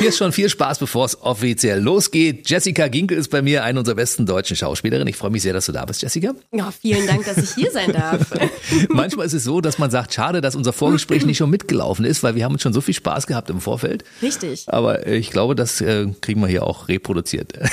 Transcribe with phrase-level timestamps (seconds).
[0.00, 2.48] Hier ist schon viel Spaß, bevor es offiziell losgeht.
[2.48, 5.06] Jessica Ginkel ist bei mir, eine unserer besten deutschen Schauspielerinnen.
[5.08, 6.32] Ich freue mich sehr, dass du da bist, Jessica.
[6.52, 8.32] Ja, vielen Dank, dass ich hier sein darf.
[8.88, 12.22] Manchmal ist es so, dass man sagt, schade, dass unser Vorgespräch nicht schon mitgelaufen ist,
[12.22, 14.04] weil wir haben uns schon so viel Spaß gehabt im Vorfeld.
[14.22, 14.64] Richtig.
[14.68, 17.52] Aber ich glaube, das äh, kriegen wir hier auch reproduziert.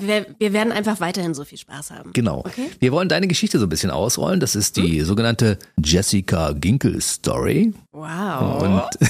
[0.00, 2.12] Wir, wir werden einfach weiterhin so viel Spaß haben.
[2.12, 2.40] Genau.
[2.40, 2.70] Okay.
[2.80, 4.40] Wir wollen deine Geschichte so ein bisschen ausrollen.
[4.40, 7.72] Das ist die sogenannte Jessica Ginkel Story.
[7.92, 8.62] Wow.
[8.62, 9.08] Und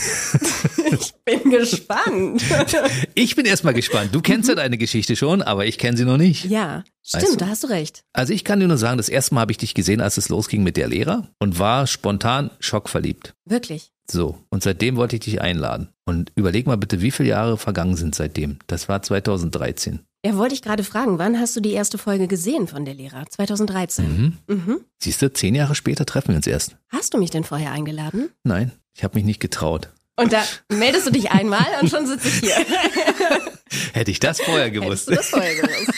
[0.92, 2.42] ich bin gespannt.
[3.14, 4.14] ich bin erstmal gespannt.
[4.14, 6.44] Du kennst ja deine Geschichte schon, aber ich kenne sie noch nicht.
[6.46, 7.36] Ja, stimmt, Weißt du?
[7.38, 8.02] da hast du recht.
[8.12, 10.28] Also ich kann dir nur sagen, das erste Mal habe ich dich gesehen, als es
[10.28, 13.34] losging mit der Lehrer und war spontan schockverliebt.
[13.44, 13.90] Wirklich.
[14.10, 15.88] So, und seitdem wollte ich dich einladen.
[16.06, 18.58] Und überleg mal bitte, wie viele Jahre vergangen sind seitdem?
[18.66, 20.00] Das war 2013.
[20.24, 23.24] Ja, wollte ich gerade fragen, wann hast du die erste Folge gesehen von der Lehrer?
[23.28, 24.36] 2013.
[24.48, 24.80] Mhm.
[25.00, 26.76] Siehst du, zehn Jahre später treffen wir uns erst.
[26.88, 28.30] Hast du mich denn vorher eingeladen?
[28.42, 29.90] Nein, ich habe mich nicht getraut.
[30.18, 32.56] Und da meldest du dich einmal und schon sitze ich hier.
[33.92, 35.08] Hätte ich das vorher gewusst.
[35.08, 35.92] Hättest du das vorher gewusst?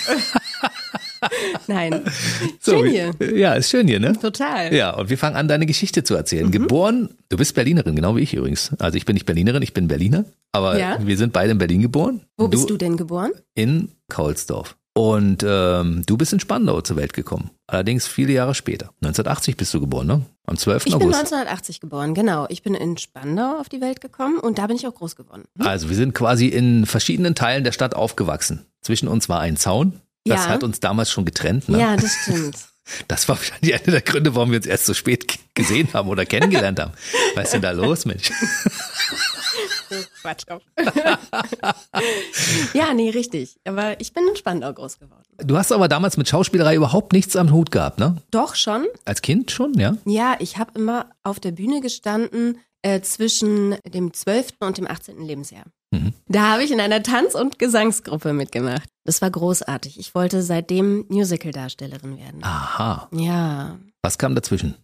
[1.66, 2.02] Nein.
[2.60, 3.14] So, Schön hier.
[3.34, 4.12] Ja, ist schön hier, ne?
[4.18, 4.74] Total.
[4.74, 6.50] Ja, und wir fangen an, deine Geschichte zu erzählen.
[6.50, 8.70] Geboren, du bist Berlinerin, genau wie ich übrigens.
[8.78, 10.24] Also ich bin nicht Berlinerin, ich bin Berliner.
[10.52, 10.98] Aber Ja.
[11.00, 12.22] wir sind beide in Berlin geboren.
[12.36, 13.32] Wo bist du denn geboren?
[13.54, 14.76] In Kaulsdorf.
[14.94, 17.50] Und ähm, du bist in Spandau zur Welt gekommen.
[17.70, 18.86] Allerdings viele Jahre später.
[19.02, 20.22] 1980 bist du geboren, ne?
[20.44, 20.86] Am 12.
[20.86, 21.20] Ich bin August.
[21.20, 22.46] 1980 geboren, genau.
[22.48, 25.44] Ich bin in Spandau auf die Welt gekommen und da bin ich auch groß geworden.
[25.56, 25.66] Hm?
[25.68, 28.66] Also wir sind quasi in verschiedenen Teilen der Stadt aufgewachsen.
[28.82, 30.00] Zwischen uns war ein Zaun.
[30.24, 30.50] Das Ja.
[30.50, 31.68] hat uns damals schon getrennt.
[31.68, 31.78] Ne?
[31.78, 32.56] Ja, das stimmt.
[33.06, 36.26] Das war wahrscheinlich einer der Gründe, warum wir uns erst so spät gesehen haben oder
[36.26, 36.90] kennengelernt haben.
[37.36, 38.32] Was ist denn da los, Mensch?
[40.22, 40.62] Quatsch auf.
[42.74, 43.58] ja, nee, richtig.
[43.64, 45.22] Aber ich bin in Spandau groß geworden.
[45.38, 48.16] Du hast aber damals mit Schauspielerei überhaupt nichts am Hut gehabt, ne?
[48.30, 48.86] Doch schon.
[49.04, 49.96] Als Kind schon, ja?
[50.04, 54.54] Ja, ich habe immer auf der Bühne gestanden äh, zwischen dem 12.
[54.60, 55.22] und dem 18.
[55.22, 55.64] Lebensjahr.
[55.90, 56.14] Mhm.
[56.28, 58.88] Da habe ich in einer Tanz- und Gesangsgruppe mitgemacht.
[59.04, 59.98] Das war großartig.
[59.98, 62.42] Ich wollte seitdem Musical-Darstellerin werden.
[62.44, 63.08] Aha.
[63.12, 63.78] Ja.
[64.02, 64.76] Was kam dazwischen?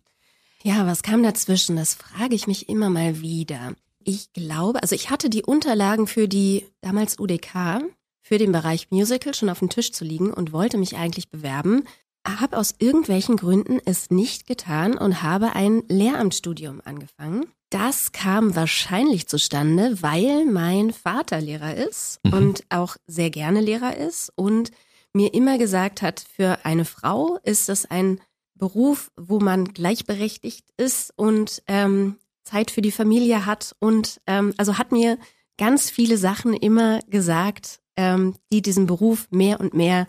[0.62, 1.76] Ja, was kam dazwischen?
[1.76, 3.74] Das frage ich mich immer mal wieder.
[4.08, 7.82] Ich glaube, also ich hatte die Unterlagen für die damals UDK,
[8.22, 11.82] für den Bereich Musical schon auf dem Tisch zu liegen und wollte mich eigentlich bewerben,
[12.26, 17.46] habe aus irgendwelchen Gründen es nicht getan und habe ein Lehramtsstudium angefangen.
[17.70, 22.32] Das kam wahrscheinlich zustande, weil mein Vater Lehrer ist Mhm.
[22.32, 24.70] und auch sehr gerne Lehrer ist und
[25.12, 28.20] mir immer gesagt hat, für eine Frau ist es ein
[28.54, 34.78] Beruf, wo man gleichberechtigt ist und ähm, Zeit für die Familie hat und ähm, also
[34.78, 35.18] hat mir
[35.58, 40.06] ganz viele Sachen immer gesagt, ähm, die diesen Beruf mehr und mehr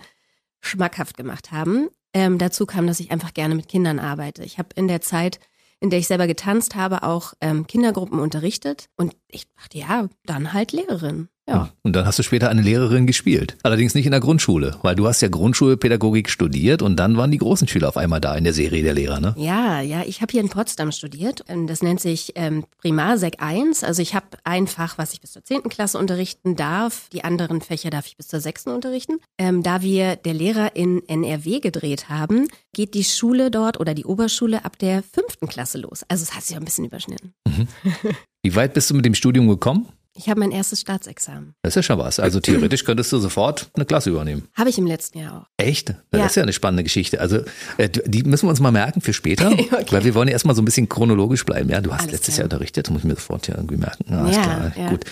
[0.62, 1.90] schmackhaft gemacht haben.
[2.14, 4.44] Ähm, dazu kam, dass ich einfach gerne mit Kindern arbeite.
[4.44, 5.40] Ich habe in der Zeit,
[5.80, 10.54] in der ich selber getanzt habe, auch ähm, Kindergruppen unterrichtet und ich dachte, ja, dann
[10.54, 11.30] halt Lehrerin.
[11.50, 11.70] Ja.
[11.82, 13.56] Und dann hast du später eine Lehrerin gespielt.
[13.64, 17.38] Allerdings nicht in der Grundschule, weil du hast ja Grundschulpädagogik studiert und dann waren die
[17.38, 19.34] großen Schüler auf einmal da in der Serie der Lehrer, ne?
[19.38, 21.46] Ja, ja, ich habe hier in Potsdam studiert.
[21.48, 23.86] Ähm, Das nennt sich ähm, Primarsek 1.
[23.86, 25.64] Also ich habe ein Fach, was ich bis zur 10.
[25.70, 27.08] Klasse unterrichten darf.
[27.14, 28.66] Die anderen Fächer darf ich bis zur 6.
[28.66, 29.20] unterrichten.
[29.38, 34.04] Ähm, da wir der Lehrer in NRW gedreht haben, geht die Schule dort oder die
[34.06, 35.48] Oberschule ab der 5.
[35.48, 36.04] Klasse los.
[36.10, 37.34] Also es hat sich auch ein bisschen überschnitten.
[38.48, 39.88] Wie weit bist du mit dem Studium gekommen?
[40.16, 41.54] Ich habe mein erstes Staatsexamen.
[41.64, 42.18] Das ist ja schon was.
[42.18, 44.48] Also theoretisch könntest du sofort eine Klasse übernehmen.
[44.56, 45.46] Habe ich im letzten Jahr auch.
[45.58, 45.90] Echt?
[46.12, 46.26] Das Ja.
[46.28, 47.20] ist ja eine spannende Geschichte.
[47.20, 47.42] Also
[47.78, 49.68] äh, die müssen wir uns mal merken für später, Okay.
[49.92, 51.70] weil wir wollen ja erstmal so ein bisschen chronologisch bleiben.
[51.70, 52.44] Ja, du hast Alles letztes klar.
[52.46, 54.06] Jahr unterrichtet, muss ich mir sofort ja irgendwie merken.
[54.10, 54.90] Ah, alles Ja, klar, ja.
[54.92, 55.06] gut.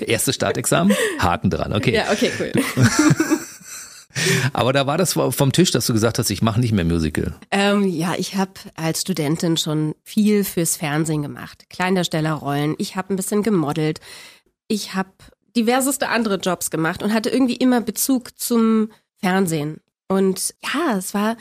[0.06, 2.00] Erstes Startexamen, Haken dran, okay.
[2.12, 2.52] okay, cool.
[4.52, 7.34] Aber da war das vom Tisch, dass du gesagt hast, ich mache nicht mehr Musical.
[7.50, 11.66] Ähm, ja, ich habe als Studentin schon viel fürs Fernsehen gemacht.
[11.70, 12.74] Kleindarstellerrollen.
[12.78, 14.00] Ich habe ein bisschen gemodelt.
[14.68, 15.10] Ich habe
[15.56, 19.80] diverseste andere Jobs gemacht und hatte irgendwie immer Bezug zum Fernsehen.
[20.08, 21.36] Und ja, es war,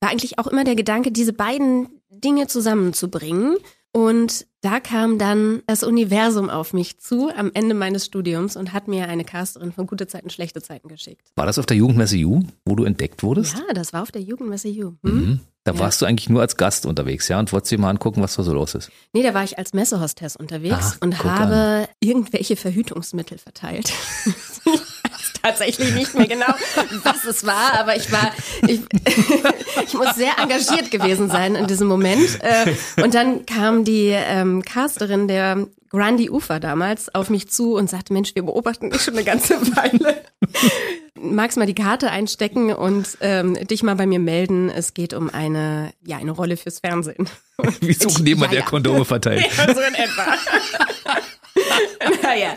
[0.00, 3.56] war eigentlich auch immer der Gedanke, diese beiden Dinge zusammenzubringen.
[3.92, 8.88] Und da kam dann das Universum auf mich zu am Ende meines Studiums und hat
[8.88, 11.30] mir eine Casterin von Gute Zeiten, Schlechte Zeiten geschickt.
[11.36, 13.54] War das auf der Jugendmesse Ju, wo du entdeckt wurdest?
[13.58, 14.92] Ja, das war auf der Jugendmesse Ju.
[15.04, 15.14] Hm?
[15.14, 15.40] Mhm.
[15.64, 15.78] Da Ja.
[15.78, 18.42] warst du eigentlich nur als Gast unterwegs, ja, und wolltest dir mal angucken, was da
[18.42, 18.90] so los ist.
[19.12, 23.92] Nee, da war ich als Messehostess unterwegs Ah, und habe irgendwelche Verhütungsmittel verteilt.
[25.42, 26.54] tatsächlich nicht mehr genau,
[27.02, 28.32] was es war, aber ich war,
[28.66, 28.80] ich,
[29.86, 32.38] ich muss sehr engagiert gewesen sein in diesem Moment.
[32.42, 37.90] Äh, und dann kam die ähm, Casterin der Grundy Ufer damals auf mich zu und
[37.90, 40.22] sagte, Mensch, wir beobachten dich schon eine ganze Weile.
[41.20, 44.70] Magst mal die Karte einstecken und ähm, dich mal bei mir melden.
[44.70, 47.28] Es geht um eine, ja, eine Rolle fürs Fernsehen.
[47.80, 48.68] Wir suchen jemanden, Ja, der.
[48.70, 49.44] Kondome verteilt.
[49.58, 50.34] Ja, so in etwa.
[52.32, 52.56] Naja.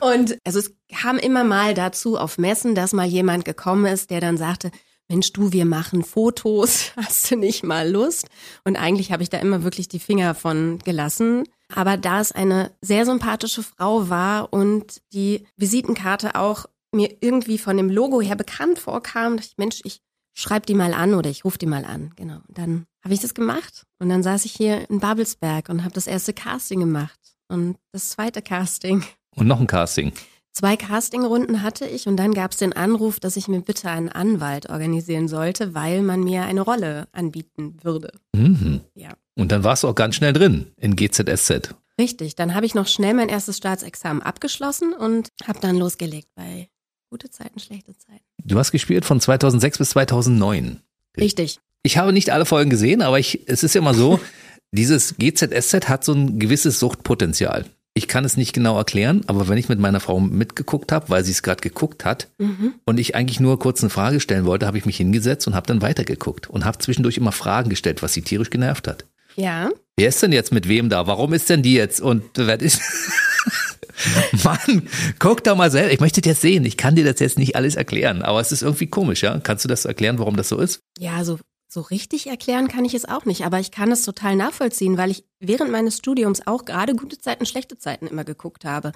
[0.00, 4.20] Und also es kam immer mal dazu auf Messen, dass mal jemand gekommen ist, der
[4.20, 4.70] dann sagte,
[5.08, 8.28] Mensch, du, wir machen Fotos, hast du nicht mal Lust?
[8.64, 11.44] Und eigentlich habe ich da immer wirklich die Finger von gelassen.
[11.74, 17.76] Aber da es eine sehr sympathische Frau war und die Visitenkarte auch mir irgendwie von
[17.76, 20.02] dem Logo her bekannt vorkam, dachte ich, Mensch, ich
[20.34, 22.12] schreib die mal an oder ich rufe die mal an.
[22.16, 22.36] Genau.
[22.48, 23.84] Und dann habe ich das gemacht.
[23.98, 27.18] Und dann saß ich hier in Babelsberg und habe das erste Casting gemacht.
[27.52, 29.04] Und das zweite Casting.
[29.36, 30.12] Und noch ein Casting.
[30.52, 34.08] Zwei Castingrunden hatte ich und dann gab es den Anruf, dass ich mir bitte einen
[34.08, 38.12] Anwalt organisieren sollte, weil man mir eine Rolle anbieten würde.
[38.34, 38.80] Mhm.
[38.94, 39.10] Ja.
[39.34, 41.74] Und dann warst du auch ganz schnell drin in GZSZ.
[41.98, 46.68] Richtig, dann habe ich noch schnell mein erstes Staatsexamen abgeschlossen und habe dann losgelegt bei
[47.10, 48.24] gute Zeiten, schlechte Zeiten.
[48.44, 50.80] Du hast gespielt von 2006 bis 2009.
[51.18, 51.60] Richtig.
[51.82, 54.20] Ich habe nicht alle Folgen gesehen, aber ich, es ist ja immer so,
[54.72, 57.66] dieses GZSZ hat so ein gewisses Suchtpotenzial.
[57.94, 61.24] Ich kann es nicht genau erklären, aber wenn ich mit meiner Frau mitgeguckt habe, weil
[61.24, 62.72] sie es gerade geguckt hat Mhm.
[62.86, 65.66] und ich eigentlich nur kurz eine Frage stellen wollte, habe ich mich hingesetzt und habe
[65.66, 69.04] dann weitergeguckt und habe zwischendurch immer Fragen gestellt, was sie tierisch genervt hat.
[69.36, 69.68] Ja.
[69.96, 71.06] Wer ist denn jetzt mit wem da?
[71.06, 72.00] Warum ist denn die jetzt?
[72.00, 72.80] Und wer ist?
[74.44, 74.88] Mann,
[75.18, 75.92] guck doch mal selber.
[75.92, 76.64] Ich möchte das jetzt sehen.
[76.64, 79.38] Ich kann dir das jetzt nicht alles erklären, aber es ist irgendwie komisch, ja?
[79.38, 80.80] Kannst du das erklären, warum das so ist?
[80.98, 81.38] Ja, so,
[81.72, 85.10] so richtig erklären kann ich es auch nicht, aber ich kann es total nachvollziehen, weil
[85.10, 88.92] ich während meines Studiums auch gerade gute Zeiten, schlechte Zeiten immer geguckt habe.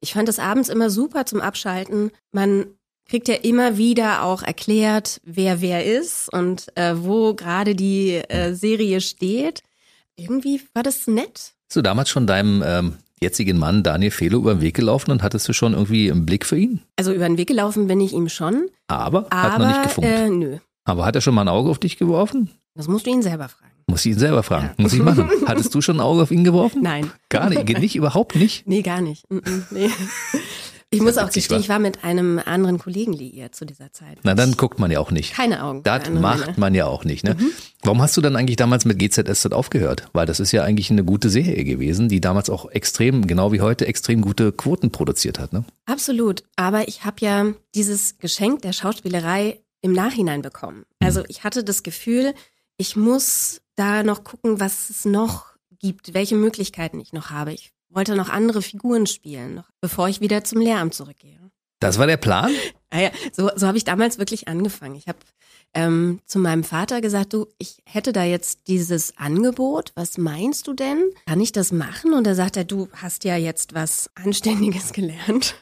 [0.00, 2.12] Ich fand es abends immer super zum Abschalten.
[2.30, 2.66] Man
[3.08, 8.54] kriegt ja immer wieder auch erklärt, wer wer ist und äh, wo gerade die äh,
[8.54, 9.62] Serie steht.
[10.16, 11.54] Irgendwie war das nett.
[11.68, 15.22] Bist du damals schon deinem ähm, jetzigen Mann Daniel Fehler über den Weg gelaufen und
[15.22, 16.82] hattest du schon irgendwie einen Blick für ihn?
[16.96, 20.10] Also über den Weg gelaufen bin ich ihm schon, Aber, aber hat noch nicht gefunkt.
[20.10, 20.58] äh, nö.
[20.84, 22.50] Aber hat er schon mal ein Auge auf dich geworfen?
[22.74, 23.72] Das musst du ihn selber fragen.
[23.86, 24.70] Muss ich ihn selber fragen.
[24.76, 24.82] Ja.
[24.82, 25.28] Muss ich machen.
[25.46, 26.82] Hattest du schon ein Auge auf ihn geworfen?
[26.82, 27.10] Nein.
[27.28, 28.66] Gar nicht, nicht, überhaupt nicht.
[28.66, 29.28] Nee, gar nicht.
[29.30, 29.90] Mm, mm, Nee.
[30.94, 34.18] Ich muss auch gestehen, ich war mit einem anderen Kollegen liiert zu dieser Zeit.
[34.24, 35.32] Na, dann guckt man ja auch nicht.
[35.32, 35.82] Keine Augen.
[35.84, 36.54] Das macht Männer.
[36.58, 37.24] man ja auch nicht.
[37.24, 37.34] Ne?
[37.82, 40.10] Warum hast du dann eigentlich damals mit GZSZ aufgehört?
[40.12, 43.62] Weil das ist ja eigentlich eine gute Serie gewesen, die damals auch extrem, genau wie
[43.62, 45.54] heute, extrem gute Quoten produziert hat.
[45.54, 45.64] Ne?
[45.86, 46.44] Absolut.
[46.56, 50.86] Aber ich habe ja dieses Geschenk der Schauspielerei im Nachhinein bekommen.
[51.00, 52.34] Also ich hatte das Gefühl,
[52.76, 57.52] ich muss da noch gucken, was es noch gibt, welche Möglichkeiten ich noch habe.
[57.52, 61.38] Ich wollte noch andere Figuren spielen, noch, bevor ich wieder zum Lehramt zurückgehe.
[61.80, 62.52] Das war der Plan?
[62.90, 64.94] Ah ja, so, so habe ich damals wirklich angefangen.
[64.94, 65.18] Ich habe
[65.74, 69.90] ähm, zu meinem Vater gesagt, du, ich hätte da jetzt dieses Angebot.
[69.96, 71.10] Was meinst du denn?
[71.26, 72.14] Kann ich das machen?
[72.14, 75.56] Und da sagt er, du hast ja jetzt was Anständiges gelernt.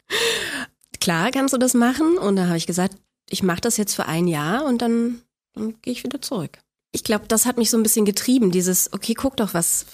[0.99, 2.19] Klar, kannst du das machen.
[2.19, 2.95] Und da habe ich gesagt,
[3.31, 5.21] ich mache das jetzt für ein Jahr und dann,
[5.53, 6.59] dann gehe ich wieder zurück.
[6.91, 8.51] Ich glaube, das hat mich so ein bisschen getrieben.
[8.51, 9.85] Dieses, okay, guck doch, was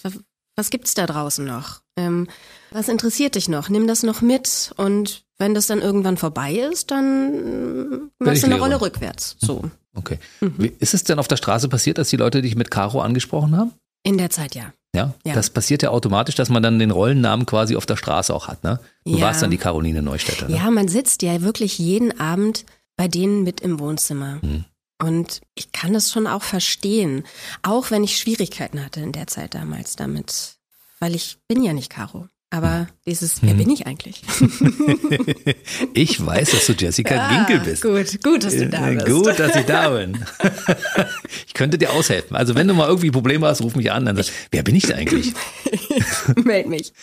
[0.57, 1.81] was gibt's da draußen noch?
[1.95, 2.27] Ähm,
[2.71, 3.69] was interessiert dich noch?
[3.69, 8.59] Nimm das noch mit und wenn das dann irgendwann vorbei ist, dann machst du eine.
[8.59, 9.37] Rolle rückwärts.
[9.39, 9.69] So.
[9.93, 10.17] Okay.
[10.41, 10.55] Mhm.
[10.57, 13.55] Wie, ist es denn auf der Straße passiert, dass die Leute dich mit Caro angesprochen
[13.55, 13.71] haben?
[14.03, 14.73] In der Zeit ja.
[14.95, 15.13] Ja?
[15.23, 15.33] Ja.
[15.35, 18.63] Das passiert ja automatisch, dass man dann den Rollennamen quasi auf der Straße auch hat.
[18.63, 18.79] Ne?
[19.05, 19.25] Du Ja.
[19.25, 20.47] warst dann die Caroline Neustädter.
[20.47, 20.55] Ne?
[20.55, 22.65] Ja, man sitzt ja wirklich jeden Abend
[22.97, 24.39] bei denen mit im Wohnzimmer.
[24.41, 24.65] Mhm.
[25.01, 27.23] Und ich kann das schon auch verstehen.
[27.61, 30.57] Auch wenn ich Schwierigkeiten hatte in der Zeit damals damit.
[30.99, 32.27] Weil ich bin ja nicht Caro.
[32.49, 33.57] Aber dieses, wer Mhm.
[33.57, 34.21] bin ich eigentlich?
[35.93, 37.83] Ich weiß, dass du Jessica Ginkel bist.
[37.85, 39.07] Ah, Gut, gut, dass du da Äh, bist.
[39.07, 40.17] Gut, dass ich da bin.
[41.47, 42.37] ich könnte dir aushelfen.
[42.37, 44.05] Also wenn du mal irgendwie Probleme hast, ruf mich an.
[44.05, 45.33] Dann sag, wer bin ich denn eigentlich?
[46.43, 46.93] Meld mich.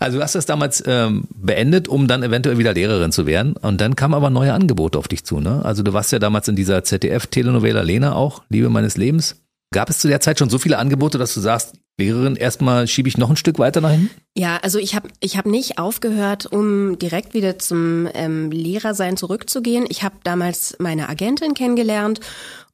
[0.00, 3.52] Also du hast das damals ähm, beendet, um dann eventuell wieder Lehrerin zu werden.
[3.54, 5.40] Und dann kamen aber neue Angebote auf dich zu.
[5.40, 5.64] Ne?
[5.64, 9.36] Also du warst ja damals in dieser ZDF-Telenovela Lena auch, Liebe meines Lebens.
[9.72, 13.08] Gab es zu der Zeit schon so viele Angebote, dass du sagst, Lehrerin, erstmal schiebe
[13.08, 14.10] ich noch ein Stück weiter nach hinten?
[14.36, 19.84] Ja, also ich habe ich hab nicht aufgehört, um direkt wieder zum ähm, Lehrersein zurückzugehen.
[19.88, 22.20] Ich habe damals meine Agentin kennengelernt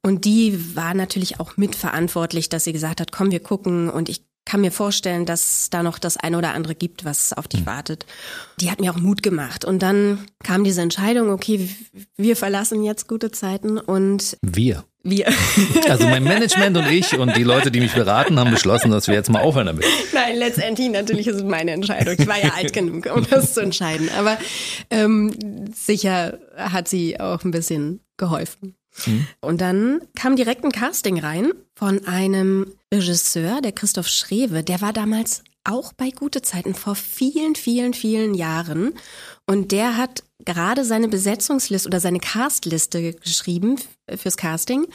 [0.03, 4.21] und die war natürlich auch mitverantwortlich, dass sie gesagt hat, komm, wir gucken und ich
[4.45, 8.05] kann mir vorstellen, dass da noch das eine oder andere gibt, was auf dich wartet.
[8.59, 9.65] Die hat mir auch Mut gemacht.
[9.65, 11.67] Und dann kam diese Entscheidung, okay,
[12.15, 14.85] wir verlassen jetzt gute Zeiten und Wir.
[15.05, 15.31] Wir.
[15.87, 19.13] Also mein Management und ich und die Leute, die mich beraten, haben beschlossen, dass wir
[19.13, 19.85] jetzt mal aufhören damit.
[20.13, 22.15] Nein, letztendlich natürlich ist es meine Entscheidung.
[22.17, 24.09] Ich war ja alt genug, um das zu entscheiden.
[24.17, 24.37] Aber
[24.89, 25.31] ähm,
[25.73, 28.75] sicher hat sie auch ein bisschen geholfen.
[29.05, 29.27] Mhm.
[29.41, 34.63] Und dann kam direkt ein Casting rein von einem Regisseur, der Christoph Schrewe.
[34.63, 38.93] Der war damals auch bei Gute Zeiten vor vielen, vielen, vielen Jahren.
[39.45, 43.79] Und der hat gerade seine Besetzungsliste oder seine Castliste geschrieben
[44.15, 44.87] fürs Casting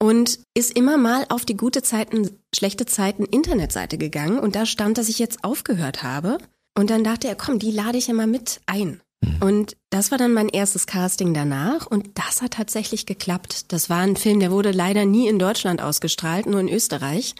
[0.00, 4.98] und ist immer mal auf die Gute Zeiten, schlechte Zeiten Internetseite gegangen und da stand,
[4.98, 6.38] dass ich jetzt aufgehört habe.
[6.76, 9.00] Und dann dachte er, komm, die lade ich immer mit ein.
[9.20, 9.42] Mhm.
[9.42, 13.72] Und das war dann mein erstes Casting danach und das hat tatsächlich geklappt.
[13.72, 17.34] Das war ein Film, der wurde leider nie in Deutschland ausgestrahlt, nur in Österreich.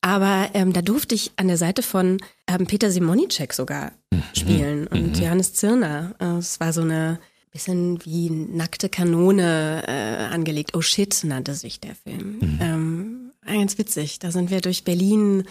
[0.00, 4.22] Aber ähm, da durfte ich an der Seite von ähm, Peter Simonicek sogar mhm.
[4.34, 5.22] spielen und mhm.
[5.22, 6.14] Johannes Zirner.
[6.18, 7.18] Äh, es war so eine
[7.52, 10.74] bisschen wie nackte Kanone äh, angelegt.
[10.74, 12.38] Oh shit nannte sich der Film.
[12.40, 12.58] Mhm.
[12.60, 14.20] Ähm, ganz witzig.
[14.20, 15.44] Da sind wir durch Berlin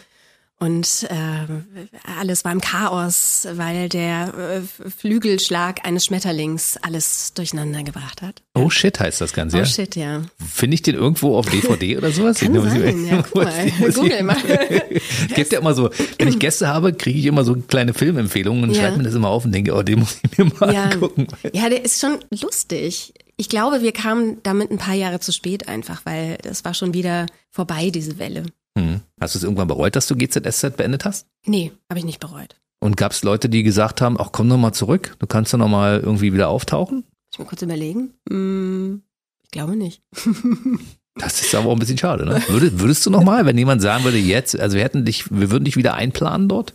[0.62, 8.22] und äh, alles war im Chaos, weil der äh, Flügelschlag eines Schmetterlings alles durcheinander gebracht
[8.22, 8.42] hat.
[8.54, 9.64] Oh shit heißt das Ganze, ja?
[9.64, 10.22] Oh shit, ja.
[10.54, 12.40] Finde ich den irgendwo auf DVD oder sowas?
[12.40, 14.36] Kann sein, ja, guck mal, google mal.
[15.34, 18.72] Gibt ja immer so, wenn ich Gäste habe, kriege ich immer so kleine Filmempfehlungen und
[18.72, 18.82] ja.
[18.82, 20.84] schreibe mir das immer auf und denke, oh, den muss ich mir mal ja.
[20.90, 21.28] angucken.
[21.54, 23.14] Ja, der ist schon lustig.
[23.38, 26.94] Ich glaube, wir kamen damit ein paar Jahre zu spät einfach, weil das war schon
[26.94, 28.44] wieder vorbei, diese Welle.
[28.78, 29.02] Hm.
[29.20, 31.28] Hast du es irgendwann bereut, dass du GZSZ beendet hast?
[31.46, 32.56] Nee, habe ich nicht bereut.
[32.80, 35.58] Und gab es Leute, die gesagt haben, ach komm noch mal zurück, du kannst doch
[35.58, 36.98] noch mal irgendwie wieder auftauchen?
[36.98, 38.14] Muss ich mal kurz überlegen?
[38.30, 39.02] Hm,
[39.44, 40.02] ich glaube nicht.
[41.16, 42.42] Das ist aber auch ein bisschen schade, ne?
[42.48, 45.52] Würdest, würdest du noch mal, wenn jemand sagen würde, jetzt, also wir hätten dich, wir
[45.52, 46.74] würden dich wieder einplanen dort?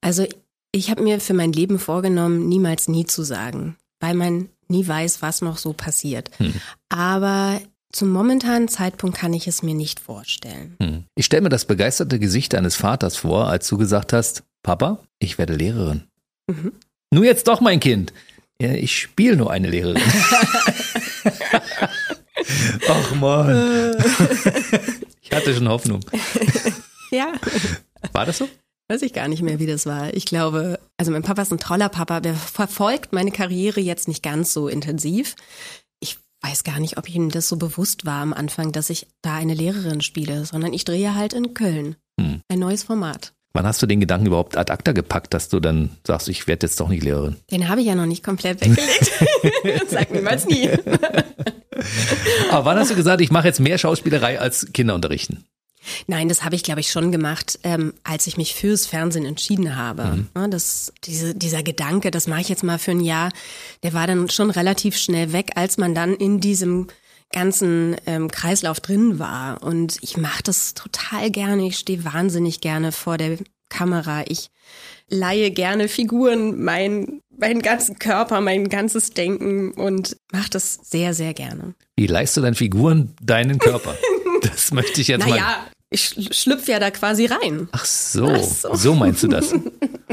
[0.00, 0.26] Also
[0.72, 5.22] ich habe mir für mein Leben vorgenommen, niemals nie zu sagen, weil man nie weiß,
[5.22, 6.30] was noch so passiert.
[6.38, 6.54] Hm.
[6.88, 7.60] Aber
[7.92, 10.76] zum momentanen Zeitpunkt kann ich es mir nicht vorstellen.
[10.80, 11.04] Hm.
[11.16, 15.38] Ich stelle mir das begeisterte Gesicht deines Vaters vor, als du gesagt hast, Papa, ich
[15.38, 16.04] werde Lehrerin.
[16.46, 16.72] Mhm.
[17.12, 18.12] Nur jetzt doch, mein Kind.
[18.60, 20.02] Ja, ich spiele nur eine Lehrerin.
[22.88, 23.96] Ach man.
[25.22, 26.00] ich hatte schon Hoffnung.
[27.10, 27.32] ja.
[28.12, 28.48] War das so?
[28.88, 30.12] Weiß ich gar nicht mehr, wie das war.
[30.14, 34.22] Ich glaube, also mein Papa ist ein toller Papa, der verfolgt meine Karriere jetzt nicht
[34.22, 35.36] ganz so intensiv
[36.42, 39.54] weiß gar nicht, ob ihm das so bewusst war am Anfang, dass ich da eine
[39.54, 41.96] Lehrerin spiele, sondern ich drehe halt in Köln.
[42.20, 42.40] Hm.
[42.48, 43.32] Ein neues Format.
[43.52, 46.66] Wann hast du den Gedanken überhaupt ad acta gepackt, dass du dann sagst, ich werde
[46.66, 47.36] jetzt doch nicht Lehrerin?
[47.50, 49.10] Den habe ich ja noch nicht komplett weggelegt.
[49.90, 50.70] Sag niemals nie.
[52.50, 55.44] Aber wann hast du gesagt, ich mache jetzt mehr Schauspielerei als Kinderunterrichten?
[56.06, 59.76] Nein, das habe ich, glaube ich, schon gemacht, ähm, als ich mich fürs Fernsehen entschieden
[59.76, 60.26] habe.
[60.34, 60.50] Mhm.
[60.50, 63.30] das, diese, dieser Gedanke, das mache ich jetzt mal für ein Jahr,
[63.82, 66.88] der war dann schon relativ schnell weg, als man dann in diesem
[67.32, 69.62] ganzen ähm, Kreislauf drin war.
[69.62, 71.66] Und ich mache das total gerne.
[71.66, 74.24] Ich stehe wahnsinnig gerne vor der Kamera.
[74.26, 74.50] Ich
[75.08, 81.34] leihe gerne Figuren, mein, meinen ganzen Körper, mein ganzes Denken und mache das sehr, sehr
[81.34, 81.74] gerne.
[81.96, 83.96] Wie leihst du deinen Figuren deinen Körper?
[84.50, 85.40] Das möchte ich jetzt naja, mal.
[85.40, 87.68] Naja, ich schlüpfe ja da quasi rein.
[87.72, 88.94] Ach so, Ach so, so.
[88.94, 89.52] meinst du das.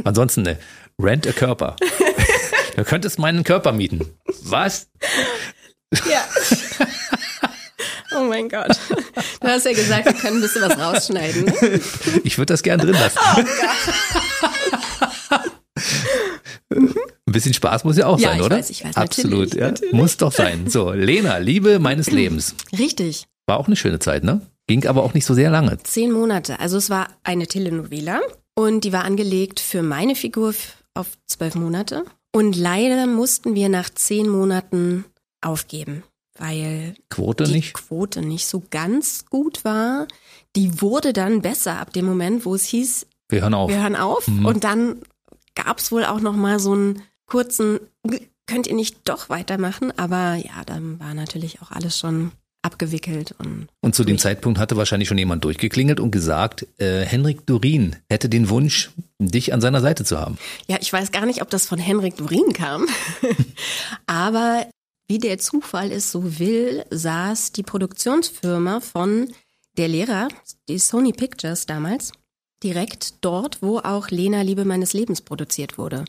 [0.04, 0.58] Ansonsten, ne,
[1.00, 1.76] rent a Körper.
[2.76, 4.02] du könntest meinen Körper mieten.
[4.42, 4.88] Was?
[6.10, 6.26] Ja.
[8.16, 8.78] Oh mein Gott.
[9.42, 11.46] Du hast ja gesagt, wir können ein bisschen was rausschneiden.
[11.46, 11.82] Ne?
[12.24, 13.20] Ich würde das gern drin lassen.
[13.20, 13.42] Oh
[16.70, 18.58] ein bisschen Spaß muss ja auch ja, sein, oder?
[18.58, 19.68] Weiß, ich weiß, Absolut, natürlich, ja.
[19.68, 19.94] Natürlich.
[19.94, 20.70] Muss doch sein.
[20.70, 22.56] So, Lena, Liebe meines Lebens.
[22.78, 23.28] Richtig.
[23.48, 24.42] War auch eine schöne Zeit, ne?
[24.68, 25.78] Ging aber auch nicht so sehr lange.
[25.80, 26.60] Zehn Monate.
[26.60, 28.20] Also es war eine Telenovela
[28.54, 30.54] und die war angelegt für meine Figur
[30.94, 32.04] auf zwölf Monate.
[32.36, 35.06] Und leider mussten wir nach zehn Monaten
[35.42, 36.04] aufgeben,
[36.38, 37.74] weil Quote die nicht?
[37.74, 40.08] Quote nicht so ganz gut war.
[40.56, 43.70] Die wurde dann besser ab dem Moment, wo es hieß, wir hören auf.
[43.70, 44.28] Wir hören auf.
[44.28, 44.46] Mhm.
[44.46, 45.02] Und dann
[45.56, 47.80] gab es wohl auch noch mal so einen kurzen,
[48.46, 49.98] könnt ihr nicht doch weitermachen?
[49.98, 53.36] Aber ja, dann war natürlich auch alles schon abgewickelt.
[53.38, 57.96] Und, und zu dem Zeitpunkt hatte wahrscheinlich schon jemand durchgeklingelt und gesagt, äh, Henrik Durin
[58.10, 60.38] hätte den Wunsch, dich an seiner Seite zu haben.
[60.68, 62.88] Ja, ich weiß gar nicht, ob das von Henrik Durin kam,
[64.06, 64.68] aber
[65.08, 69.30] wie der Zufall es so will, saß die Produktionsfirma von
[69.78, 70.28] der Lehrer,
[70.68, 72.12] die Sony Pictures damals,
[72.64, 76.06] direkt dort, wo auch Lena Liebe meines Lebens produziert wurde.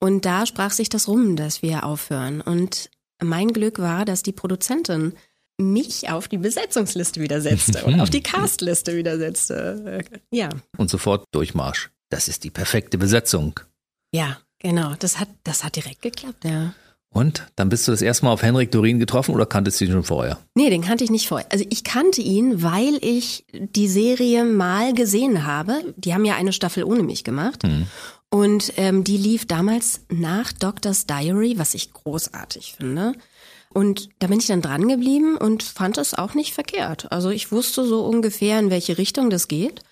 [0.00, 2.40] Und da sprach sich das rum, dass wir aufhören.
[2.40, 2.90] Und
[3.22, 5.12] mein Glück war, dass die Produzentin
[5.58, 10.04] mich auf die Besetzungsliste wieder setzte und auf die Castliste wieder setzte.
[10.30, 10.48] Ja.
[10.76, 11.90] Und sofort Durchmarsch.
[12.10, 13.60] Das ist die perfekte Besetzung.
[14.14, 14.94] Ja, genau.
[14.98, 16.74] Das hat, das hat direkt geklappt, ja.
[17.14, 19.92] Und dann bist du das erste Mal auf Henrik Dorin getroffen oder kanntest du ihn
[19.92, 20.38] schon vorher?
[20.54, 21.46] Nee, den kannte ich nicht vorher.
[21.52, 25.94] Also ich kannte ihn, weil ich die Serie mal gesehen habe.
[25.96, 27.64] Die haben ja eine Staffel ohne mich gemacht.
[27.64, 27.86] Hm.
[28.30, 33.12] Und ähm, die lief damals nach Doctor's Diary, was ich großartig finde.
[33.72, 37.10] Und da bin ich dann dran geblieben und fand es auch nicht verkehrt.
[37.10, 39.82] Also ich wusste so ungefähr, in welche Richtung das geht.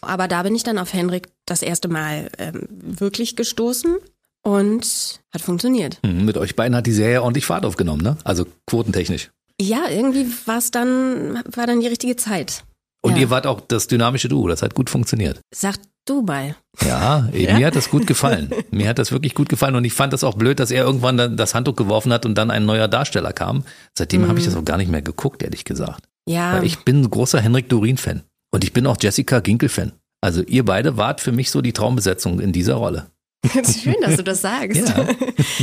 [0.00, 3.96] Aber da bin ich dann auf Henrik das erste Mal ähm, wirklich gestoßen
[4.42, 5.98] und hat funktioniert.
[6.04, 8.16] Mhm, mit euch beiden hat die Serie ordentlich Fahrt aufgenommen, ne?
[8.24, 9.30] Also quotentechnisch.
[9.60, 12.64] Ja, irgendwie war es dann, war dann die richtige Zeit.
[13.00, 13.22] Und ja.
[13.22, 15.40] ihr wart auch das dynamische Duo, das hat gut funktioniert.
[15.54, 15.76] Sag
[16.08, 16.56] du mal.
[16.82, 17.56] Ja, Ja?
[17.58, 18.50] mir hat das gut gefallen.
[18.70, 21.16] Mir hat das wirklich gut gefallen und ich fand das auch blöd, dass er irgendwann
[21.16, 23.64] dann das Handtuch geworfen hat und dann ein neuer Darsteller kam.
[23.96, 26.04] Seitdem habe ich das auch gar nicht mehr geguckt, ehrlich gesagt.
[26.28, 29.92] Ja, Weil ich bin ein großer Henrik Dorin-Fan und ich bin auch Jessica Ginkel-Fan.
[30.20, 33.06] Also ihr beide wart für mich so die Traumbesetzung in dieser Rolle.
[33.82, 34.88] schön, dass du das sagst.
[34.88, 35.06] Ja.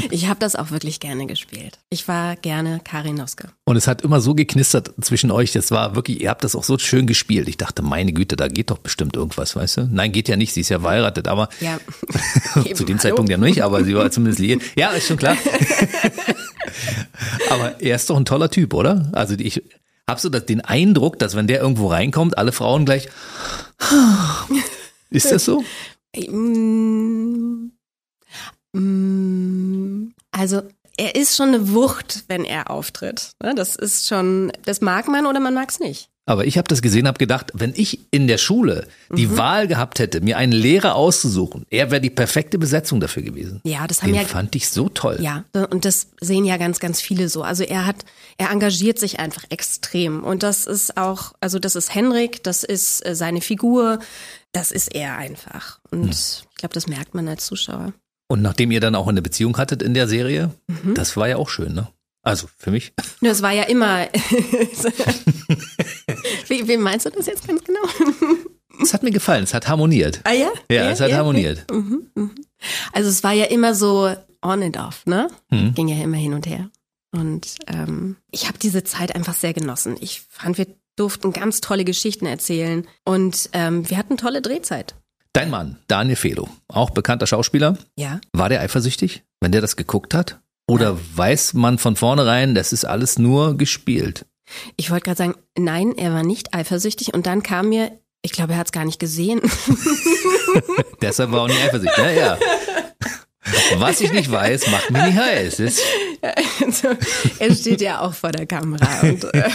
[0.10, 1.80] Ich habe das auch wirklich gerne gespielt.
[1.90, 3.50] Ich war gerne Karin Noske.
[3.66, 5.52] Und es hat immer so geknistert zwischen euch.
[5.54, 7.48] Das war wirklich, ihr habt das auch so schön gespielt.
[7.48, 9.90] Ich dachte, meine Güte, da geht doch bestimmt irgendwas, weißt du?
[9.92, 10.54] Nein, geht ja nicht.
[10.54, 11.80] Sie ist ja verheiratet, aber Ja.
[12.74, 13.00] zu dem hallo?
[13.00, 14.62] Zeitpunkt ja nicht, aber sie war zumindest liiert.
[14.76, 15.38] Ja, ist schon klar.
[17.50, 19.10] aber er ist doch ein toller Typ, oder?
[19.14, 19.64] Also ich
[20.08, 23.08] habe so das, den Eindruck, dass wenn der irgendwo reinkommt, alle Frauen gleich.
[25.10, 25.64] Ist das so?
[28.74, 30.62] Mm, Also
[30.98, 33.32] er ist schon eine Wucht, wenn er auftritt.
[33.42, 36.08] Ne, Das ist schon, das mag man oder man mag es nicht.
[36.28, 39.38] Aber ich habe das gesehen, habe gedacht, wenn ich in der Schule die Mhm.
[39.38, 43.60] Wahl gehabt hätte, mir einen Lehrer auszusuchen, er wäre die perfekte Besetzung dafür gewesen.
[43.63, 45.18] Ja, das haben Den ja fand ich so toll.
[45.20, 47.42] Ja, und das sehen ja ganz, ganz viele so.
[47.42, 48.06] Also er hat,
[48.38, 50.24] er engagiert sich einfach extrem.
[50.24, 54.00] Und das ist auch, also das ist Henrik, das ist äh, seine Figur,
[54.51, 55.80] das ist er einfach.
[55.90, 56.10] Und Hm.
[56.12, 57.94] ich glaube, das merkt man als Zuschauer.
[58.32, 60.94] Und nachdem ihr dann auch eine Beziehung hattet in der Serie, Mhm.
[60.94, 61.90] das war ja auch schön, ne?
[62.24, 62.94] Also für mich.
[63.22, 64.08] Das war ja immer.
[66.48, 67.80] wie, wie meinst du das jetzt ganz genau?
[68.82, 70.22] Es hat mir gefallen, es hat harmoniert.
[70.24, 70.50] Ah ja?
[70.72, 71.70] Ja, es hat harmoniert.
[71.70, 72.32] Mhm, mhm.
[72.94, 74.12] Also es war ja immer so
[74.42, 75.28] on and off, ne?
[75.52, 75.74] Mhm.
[75.76, 76.70] Ging ja immer hin und her.
[77.12, 79.98] Und ähm, ich habe diese Zeit einfach sehr genossen.
[80.00, 84.96] Ich fand, wir durften ganz tolle Geschichten erzählen und ähm, wir hatten tolle Drehzeit.
[85.34, 88.20] Dein Mann, Daniel Felo, auch bekannter Schauspieler, Ja.
[88.34, 90.40] war der eifersüchtig, wenn der das geguckt hat?
[90.68, 94.26] Oder weiß man von vornherein, das ist alles nur gespielt?
[94.76, 98.54] Ich wollte gerade sagen, nein, er war nicht eifersüchtig und dann kam mir, ich glaube,
[98.54, 99.42] er hat es gar nicht gesehen.
[101.02, 101.98] Deshalb war er auch nicht eifersüchtig.
[101.98, 102.38] Ja, ja.
[103.77, 105.60] Was ich nicht weiß, macht mich nicht heiß.
[105.62, 105.82] Ist,
[106.22, 106.90] also,
[107.40, 109.50] er steht ja auch vor der Kamera und äh,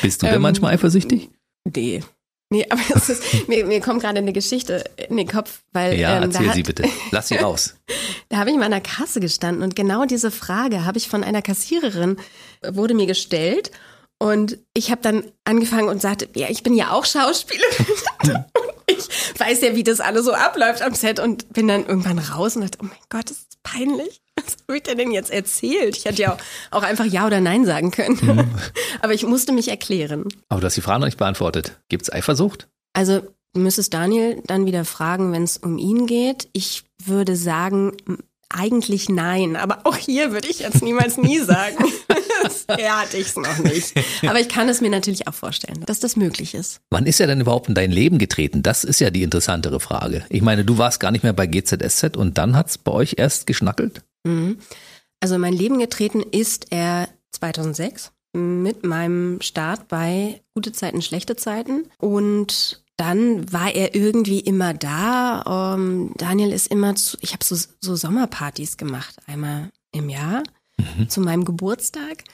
[0.00, 1.28] bist du denn Ähm, manchmal eifersüchtig?
[1.74, 2.02] nee.
[2.50, 6.16] Nee, aber es ist, mir, mir kommt gerade eine Geschichte in den Kopf, weil Ja,
[6.16, 6.84] ähm, erzähl hat, sie bitte.
[7.10, 7.74] Lass sie raus.
[8.28, 11.22] Da habe ich mal an der Kasse gestanden und genau diese Frage habe ich von
[11.22, 12.16] einer Kassiererin,
[12.62, 13.70] äh, wurde mir gestellt
[14.18, 17.86] und ich habe dann angefangen und sagte, ja, ich bin ja auch Schauspielerin
[18.86, 22.56] ich weiß ja, wie das alles so abläuft am Set und bin dann irgendwann raus
[22.56, 24.20] und dachte, oh mein Gott, das ist peinlich.
[24.36, 25.96] Was habe ich dir denn jetzt erzählt?
[25.96, 26.36] Ich hätte ja
[26.70, 28.50] auch einfach Ja oder Nein sagen können.
[29.02, 30.24] Aber ich musste mich erklären.
[30.48, 31.80] Aber du hast die Frage noch nicht beantwortet.
[31.88, 32.68] Gibt's Eifersucht?
[32.92, 33.22] Also
[33.54, 36.48] du müsstest Daniel dann wieder fragen, wenn es um ihn geht.
[36.52, 37.96] Ich würde sagen,
[38.50, 39.56] eigentlich nein.
[39.56, 41.76] Aber auch hier würde ich jetzt niemals nie sagen.
[42.78, 43.94] ja, hatte ich es noch nicht.
[44.26, 46.80] Aber ich kann es mir natürlich auch vorstellen, dass das möglich ist.
[46.90, 48.62] Wann ist er denn überhaupt in dein Leben getreten?
[48.62, 50.24] Das ist ja die interessantere Frage.
[50.28, 53.46] Ich meine, du warst gar nicht mehr bei GZSZ und dann hat's bei euch erst
[53.46, 54.02] geschnackelt?
[54.24, 54.58] Mhm.
[55.20, 61.36] Also in mein Leben getreten ist er 2006 mit meinem Start bei Gute Zeiten, Schlechte
[61.36, 61.86] Zeiten.
[61.98, 65.74] Und dann war er irgendwie immer da.
[65.74, 70.42] Ähm, Daniel ist immer zu, ich habe so, so Sommerpartys gemacht, einmal im Jahr
[71.08, 72.24] zu meinem Geburtstag.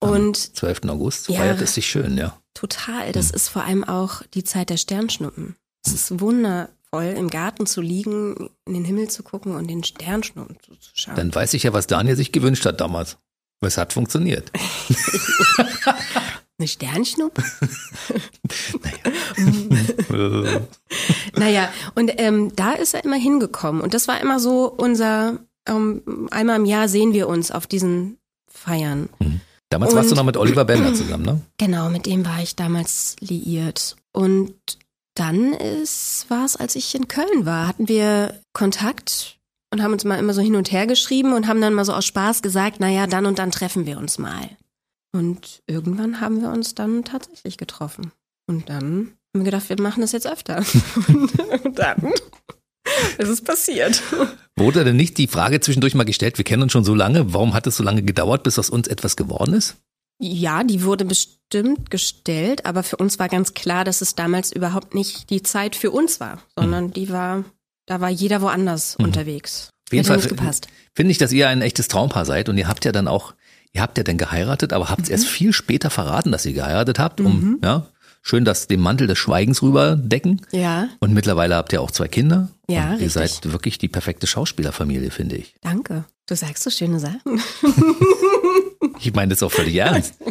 [0.00, 0.82] Und 12.
[0.88, 1.40] August Ja.
[1.40, 2.36] feiert es sich schön, ja.
[2.54, 5.56] total, das ist vor allem auch die Zeit der Sternschnuppen.
[5.84, 10.56] Es ist wundervoll, im Garten zu liegen, in den Himmel zu gucken und den Sternschnuppen
[10.64, 11.16] zuzuschauen.
[11.16, 13.16] Dann weiß ich ja, was Daniel sich gewünscht hat damals.
[13.60, 14.52] Es hat funktioniert.
[16.60, 17.42] Eine Sternschnuppe?
[20.10, 20.10] Äh,
[21.38, 23.80] Naja, und ähm, da ist er immer hingekommen.
[23.82, 28.18] Und das war immer so unser, ähm, einmal im Jahr sehen wir uns auf diesen
[28.50, 29.08] Feiern.
[29.70, 31.40] Damals warst du Und- noch mit Oliver Bender zusammen, ne?
[31.58, 33.96] Genau, mit dem war ich damals liiert.
[34.12, 34.54] Und
[35.14, 35.52] dann
[36.28, 39.38] war es, als ich in Köln war, hatten wir Kontakt
[39.70, 41.92] und haben uns mal immer so hin und her geschrieben und haben dann mal so
[41.92, 44.48] aus Spaß gesagt, naja, dann und dann treffen wir uns mal.
[45.12, 48.12] Und irgendwann haben wir uns dann tatsächlich getroffen.
[48.46, 50.64] Und dann haben wir gedacht, wir machen das jetzt öfter.
[51.08, 52.12] und dann
[53.18, 54.02] Es ist passiert.
[54.56, 57.54] Wurde denn nicht die Frage zwischendurch mal gestellt, wir kennen uns schon so lange, warum
[57.54, 59.76] hat es so lange gedauert, bis aus uns etwas geworden ist?
[60.20, 64.94] Ja, die wurde bestimmt gestellt, aber für uns war ganz klar, dass es damals überhaupt
[64.94, 67.44] nicht die Zeit für uns war, sondern die war,
[67.86, 69.70] da war jeder woanders unterwegs.
[69.88, 70.68] Auf jeden Hätte Fall gepasst.
[70.94, 73.34] finde ich, dass ihr ein echtes Traumpaar seid und ihr habt ja dann auch,
[73.72, 76.98] ihr habt ja dann geheiratet, aber habt es erst viel später verraten, dass ihr geheiratet
[76.98, 77.86] habt, um, ja,
[78.22, 80.42] schön das den Mantel des Schweigens rüberdecken.
[80.52, 82.48] Ja, Und mittlerweile habt ihr auch zwei Kinder.
[82.68, 83.12] Ja, und ihr richtig.
[83.12, 85.54] seid wirklich die perfekte Schauspielerfamilie, finde ich.
[85.62, 86.04] danke.
[86.26, 87.40] Du sagst so schöne Sachen.
[89.00, 90.14] Ich meine das auch völlig ernst.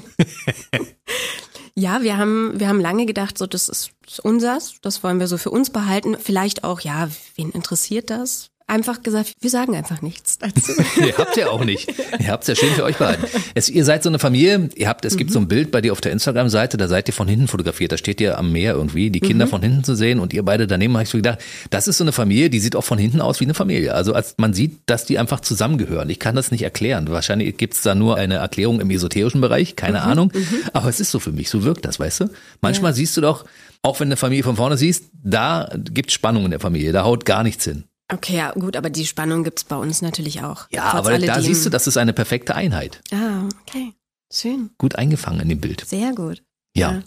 [1.79, 3.91] Ja, wir haben, wir haben lange gedacht, so, das ist
[4.23, 6.17] unsers, das wollen wir so für uns behalten.
[6.19, 8.49] Vielleicht auch, ja, wen interessiert das?
[8.69, 10.73] Einfach gesagt, wir sagen einfach nichts dazu.
[10.99, 11.87] ihr habt ja auch nicht.
[12.19, 13.25] Ihr habt es ja schön für euch behalten.
[13.53, 15.93] Es, ihr seid so eine Familie, ihr habt, es gibt so ein Bild bei dir
[15.93, 19.09] auf der Instagram-Seite, da seid ihr von hinten fotografiert, da steht ihr am Meer irgendwie,
[19.09, 21.87] die Kinder von hinten zu sehen und ihr beide daneben, habe ich so gedacht, das
[21.87, 23.93] ist so eine Familie, die sieht auch von hinten aus wie eine Familie.
[23.93, 26.09] Also als man sieht, dass die einfach zusammengehören.
[26.09, 27.07] Ich kann das nicht erklären.
[27.09, 30.33] Wahrscheinlich gibt's da nur eine Erklärung im esoterischen Bereich, keine Ahnung.
[30.73, 32.29] Aber es ist so für mich, so wirkt das, weißt du?
[32.61, 33.45] Manchmal siehst du doch,
[33.81, 37.03] auch wenn du eine Familie von vorne siehst, da gibt's Spannung in der Familie, da
[37.03, 37.85] haut gar nichts hin.
[38.11, 40.67] Okay, ja, gut, aber die Spannung gibt's bei uns natürlich auch.
[40.71, 41.41] Ja, aber da alledem.
[41.41, 43.01] siehst du, das ist eine perfekte Einheit.
[43.13, 43.93] Ah, okay.
[44.31, 44.69] Schön.
[44.77, 45.85] Gut eingefangen in dem Bild.
[45.85, 46.41] Sehr gut.
[46.75, 47.01] Ja.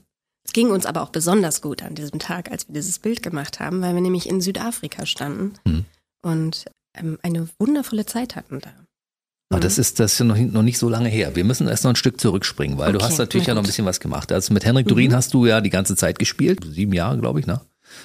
[0.47, 3.61] Es ging uns aber auch besonders gut an diesem Tag, als wir dieses Bild gemacht
[3.61, 5.85] haben, weil wir nämlich in Südafrika standen Mhm.
[6.23, 6.65] und
[6.99, 8.71] ähm, eine wundervolle Zeit hatten da.
[9.53, 11.35] Aber das ist das ist ja noch, noch nicht so lange her.
[11.35, 13.63] Wir müssen erst noch ein Stück zurückspringen, weil du Okay, hast natürlich na ja noch
[13.63, 14.33] ein bisschen was gemacht.
[14.33, 16.61] Also mit Henrik Durin hast du ja die ganze Zeit gespielt.
[16.69, 17.61] Sieben Jahre, glaube ich, ne?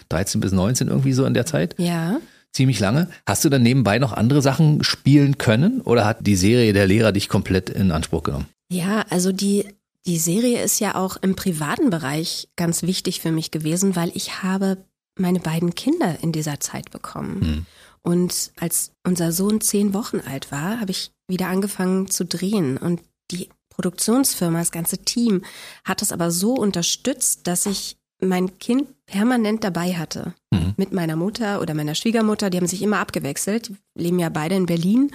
[0.10, 1.76] 13 bis 19 irgendwie so in der Zeit.
[1.78, 2.18] Ja.
[2.56, 3.10] Ziemlich lange.
[3.28, 7.12] Hast du dann nebenbei noch andere Sachen spielen können oder hat die Serie der Lehrer
[7.12, 8.46] dich komplett in Anspruch genommen?
[8.72, 9.68] Ja, also die,
[10.06, 14.42] die Serie ist ja auch im privaten Bereich ganz wichtig für mich gewesen, weil ich
[14.42, 14.78] habe
[15.20, 17.42] meine beiden Kinder in dieser Zeit bekommen.
[17.42, 17.66] Hm.
[18.04, 22.78] Und als unser Sohn zehn Wochen alt war, habe ich wieder angefangen zu drehen.
[22.78, 25.44] Und die Produktionsfirma, das ganze Team,
[25.84, 30.34] hat das aber so unterstützt, dass ich mein Kind permanent dabei hatte.
[30.52, 30.74] Mhm.
[30.78, 34.56] Mit meiner Mutter oder meiner Schwiegermutter, die haben sich immer abgewechselt, Die leben ja beide
[34.56, 35.12] in Berlin.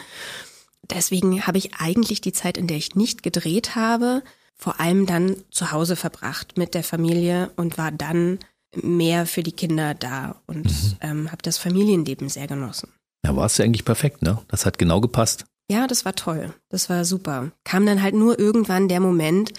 [0.90, 4.22] Deswegen habe ich eigentlich die Zeit, in der ich nicht gedreht habe,
[4.56, 8.38] vor allem dann zu Hause verbracht mit der Familie und war dann
[8.74, 10.68] mehr für die Kinder da und
[11.00, 12.92] ähm, habe das Familienleben sehr genossen.
[13.24, 14.38] Ja, war es ja eigentlich perfekt, ne?
[14.48, 15.44] Das hat genau gepasst.
[15.70, 16.52] Ja, das war toll.
[16.68, 17.52] Das war super.
[17.64, 19.52] Kam dann halt nur irgendwann der Moment,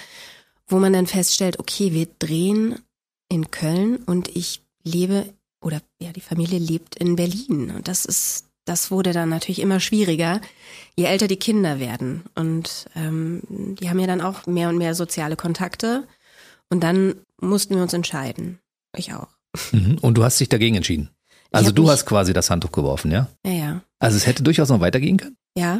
[0.67, 2.79] wo man dann feststellt, okay, wir drehen
[3.31, 5.25] in Köln und ich lebe
[5.61, 7.71] oder ja, die Familie lebt in Berlin.
[7.71, 10.41] Und das ist, das wurde dann natürlich immer schwieriger,
[10.97, 12.23] je älter die Kinder werden.
[12.35, 16.07] Und ähm, die haben ja dann auch mehr und mehr soziale Kontakte.
[16.69, 18.59] Und dann mussten wir uns entscheiden.
[18.97, 19.29] Ich auch.
[19.71, 19.97] Mhm.
[20.01, 21.09] Und du hast dich dagegen entschieden.
[21.51, 23.27] Also du hast quasi das Handtuch geworfen, ja?
[23.45, 23.81] Ja, ja.
[23.99, 25.37] Also es hätte durchaus noch weitergehen können.
[25.57, 25.77] Ja.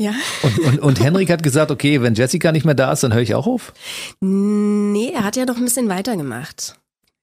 [0.00, 0.14] Ja.
[0.42, 3.20] Und, und, und Henrik hat gesagt, okay, wenn Jessica nicht mehr da ist, dann höre
[3.20, 3.74] ich auch auf.
[4.20, 6.76] Nee, er hat ja noch ein bisschen weitergemacht.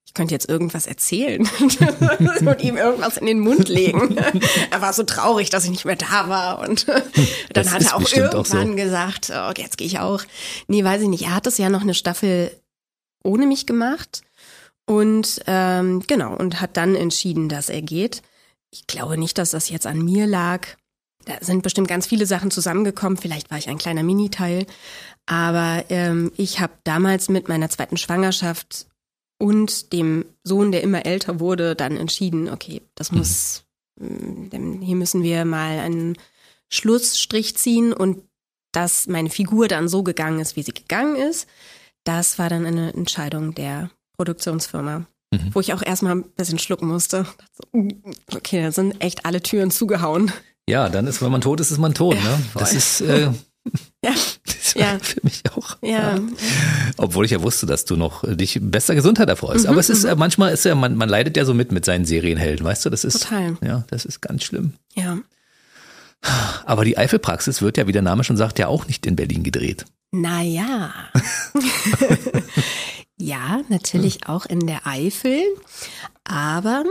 [0.06, 1.42] Ich könnte jetzt irgendwas erzählen
[2.40, 4.16] und ihm irgendwas in den Mund legen.
[4.70, 6.60] Er war so traurig, dass ich nicht mehr da war.
[6.60, 7.02] Und dann
[7.52, 8.74] Das hat er auch bestimmt auch irgendwann so.
[8.76, 10.22] gesagt, oh, jetzt gehe ich auch.
[10.68, 11.24] Nee, weiß ich nicht.
[11.24, 12.52] Er hat es ja noch eine Staffel
[13.24, 14.22] ohne mich gemacht.
[14.86, 18.22] Und ähm, genau, und hat dann entschieden, dass er geht.
[18.70, 20.68] Ich glaube nicht, dass das jetzt an mir lag.
[21.28, 23.18] Da sind bestimmt ganz viele Sachen zusammengekommen.
[23.18, 24.66] Vielleicht war ich ein kleiner Miniteil.
[25.26, 28.86] Aber ähm, ich habe damals mit meiner zweiten Schwangerschaft
[29.38, 33.64] und dem Sohn, der immer älter wurde, dann entschieden, okay, das muss,
[34.00, 36.16] mm, denn hier müssen wir mal einen
[36.70, 38.22] Schlussstrich ziehen und
[38.72, 41.46] dass meine Figur dann so gegangen ist, wie sie gegangen ist,
[42.04, 45.06] das war dann eine Entscheidung der Produktionsfirma.
[45.30, 45.54] Mhm.
[45.54, 47.26] Wo ich auch erstmal ein bisschen schlucken musste.
[48.34, 50.32] Okay, da sind echt alle Türen zugehauen.
[50.68, 52.14] Ja, dann ist, wenn man tot ist, ist man tot.
[52.22, 52.38] Ne?
[52.54, 53.30] Das ist, äh,
[54.04, 54.12] Ja,
[54.46, 54.98] das war Ja.
[55.00, 55.76] für mich auch.
[55.82, 56.18] ja.
[56.96, 59.64] Obwohl ich ja wusste, dass du noch äh, dich bester Gesundheit erfreust.
[59.64, 61.84] Mhm, Aber es ist, äh, manchmal ist ja, man, man leidet ja so mit mit
[61.84, 62.90] seinen Serienhelden, weißt du?
[62.90, 63.56] Das ist, Total.
[63.62, 64.74] ja, das ist ganz schlimm.
[64.94, 65.18] ja.
[66.66, 69.44] Aber die Eifelpraxis wird ja, wie der Name schon sagt, ja auch nicht in Berlin
[69.44, 69.84] gedreht.
[70.10, 70.92] Naja.
[73.18, 75.42] ja, natürlich auch in der Eifel.
[76.24, 76.84] Aber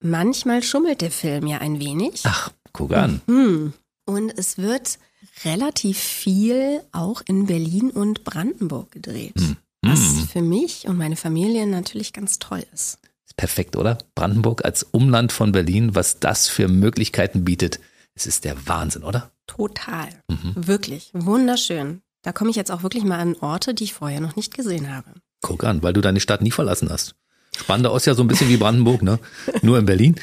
[0.00, 2.22] manchmal schummelt der Film ja ein wenig.
[2.24, 3.22] Ach, guck an.
[3.26, 3.72] Hm.
[4.04, 4.98] Und es wird
[5.44, 9.34] relativ viel auch in Berlin und Brandenburg gedreht.
[9.82, 10.28] Was Hm.
[10.28, 12.98] für mich und meine Familie natürlich ganz toll ist.
[13.26, 13.96] Ist perfekt, oder?
[14.14, 17.80] Brandenburg als Umland von Berlin, was das für Möglichkeiten bietet.
[18.14, 19.30] Es ist der Wahnsinn, oder?
[19.46, 20.08] Total.
[20.54, 21.10] Wirklich.
[21.14, 22.02] Wunderschön.
[22.22, 24.94] Da komme ich jetzt auch wirklich mal an Orte, die ich vorher noch nicht gesehen
[24.94, 25.10] habe.
[25.42, 27.14] Guck an, weil du deine Stadt nie verlassen hast.
[27.56, 29.18] Spandau ist ja so ein bisschen wie Brandenburg, ne?
[29.62, 30.16] Nur in Berlin.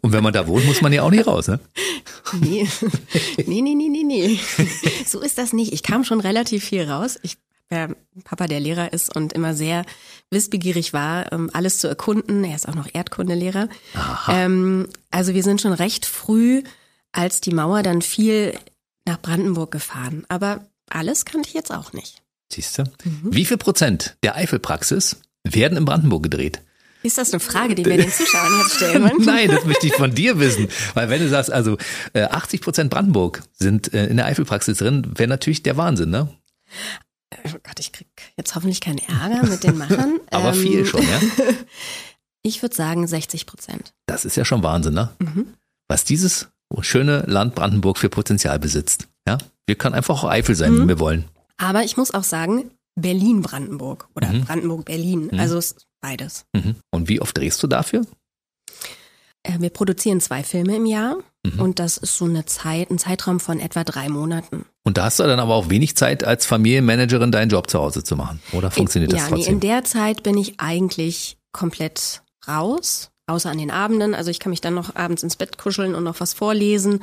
[0.00, 1.60] Und wenn man da wohnt, muss man ja auch nicht raus, ne?
[2.40, 2.66] Nee,
[3.46, 4.40] nee, nee, nee, nee, nee.
[5.06, 5.72] So ist das nicht.
[5.72, 7.18] Ich kam schon relativ viel raus.
[7.22, 7.36] Ich
[7.70, 7.88] ja,
[8.24, 9.84] Papa, der Lehrer ist und immer sehr
[10.30, 12.44] wissbegierig war, ähm, alles zu erkunden.
[12.44, 13.68] Er ist auch noch Erdkundelehrer.
[14.28, 16.62] Ähm, also wir sind schon recht früh,
[17.12, 18.58] als die Mauer dann fiel,
[19.06, 20.24] nach Brandenburg gefahren.
[20.28, 22.22] Aber alles kannte ich jetzt auch nicht.
[22.52, 22.84] Siehst du?
[23.24, 26.60] Wie viel Prozent der Eifelpraxis werden in Brandenburg gedreht?
[27.02, 29.12] Ist das eine Frage, die wir den Zuschauern jetzt stellen wollen?
[29.24, 30.68] Nein, das möchte ich von dir wissen.
[30.94, 31.76] Weil wenn du sagst, also
[32.14, 36.28] äh, 80 Prozent Brandenburg sind äh, in der Eifelpraxis drin, wäre natürlich der Wahnsinn, ne?
[37.46, 38.06] Oh Gott, ich krieg
[38.38, 40.18] jetzt hoffentlich keinen Ärger mit den Machern.
[40.30, 41.20] Aber Ähm, viel schon, ja?
[42.42, 43.94] Ich würde sagen 60 Prozent.
[44.06, 45.10] Das ist ja schon Wahnsinn, ne?
[45.18, 45.46] Mhm.
[45.88, 46.48] Was dieses
[46.80, 49.08] schöne Land Brandenburg für Potenzial besitzt.
[49.26, 49.38] Ja?
[49.66, 50.80] Wir können einfach auch Eifel sein, Mhm.
[50.80, 51.24] wenn wir wollen.
[51.56, 54.44] Aber ich muss auch sagen, Berlin-Brandenburg oder Mhm.
[54.44, 55.30] Brandenburg-Berlin.
[55.32, 55.38] Mhm.
[55.40, 55.60] Also
[56.00, 56.44] beides.
[56.54, 56.76] Mhm.
[56.90, 58.02] Und wie oft drehst du dafür?
[59.42, 61.60] Äh, Wir produzieren zwei Filme im Jahr Mhm.
[61.60, 64.64] und das ist so eine Zeit, ein Zeitraum von etwa drei Monaten.
[64.84, 68.02] Und da hast du dann aber auch wenig Zeit, als Familienmanagerin deinen Job zu Hause
[68.04, 68.40] zu machen.
[68.52, 69.54] Oder funktioniert ja, das nee, trotzdem?
[69.54, 74.14] in der Zeit bin ich eigentlich komplett raus, außer an den Abenden.
[74.14, 77.02] Also ich kann mich dann noch abends ins Bett kuscheln und noch was vorlesen.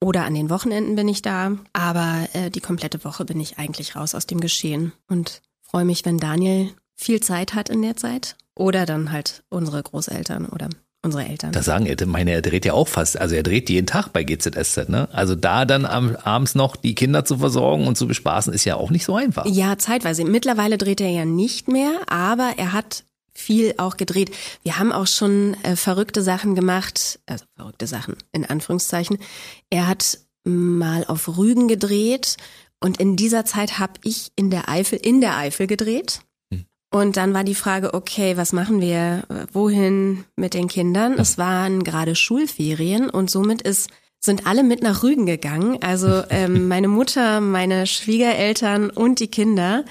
[0.00, 1.52] Oder an den Wochenenden bin ich da.
[1.72, 4.92] Aber äh, die komplette Woche bin ich eigentlich raus aus dem Geschehen.
[5.08, 8.36] Und freue mich, wenn Daniel viel Zeit hat in der Zeit.
[8.54, 10.68] Oder dann halt unsere Großeltern oder
[11.02, 11.52] unsere Eltern.
[11.52, 14.22] Da sagen, er- meine, er dreht ja auch fast, also er dreht jeden Tag bei
[14.24, 15.08] GZSZ, ne?
[15.12, 18.76] Also da dann am, abends noch die Kinder zu versorgen und zu bespaßen, ist ja
[18.76, 19.44] auch nicht so einfach.
[19.46, 20.24] Ja, zeitweise.
[20.24, 23.04] Mittlerweile dreht er ja nicht mehr, aber er hat
[23.34, 24.34] viel auch gedreht.
[24.62, 29.18] Wir haben auch schon äh, verrückte Sachen gemacht, also verrückte Sachen in Anführungszeichen.
[29.70, 32.36] Er hat mal auf Rügen gedreht
[32.80, 36.20] und in dieser Zeit habe ich in der Eifel in der Eifel gedreht.
[36.52, 36.64] Hm.
[36.92, 39.24] Und dann war die Frage, okay, was machen wir?
[39.52, 41.14] Wohin mit den Kindern?
[41.14, 43.90] Es waren gerade Schulferien und somit ist
[44.24, 45.82] sind alle mit nach Rügen gegangen.
[45.82, 49.84] Also ähm, meine Mutter, meine Schwiegereltern und die Kinder,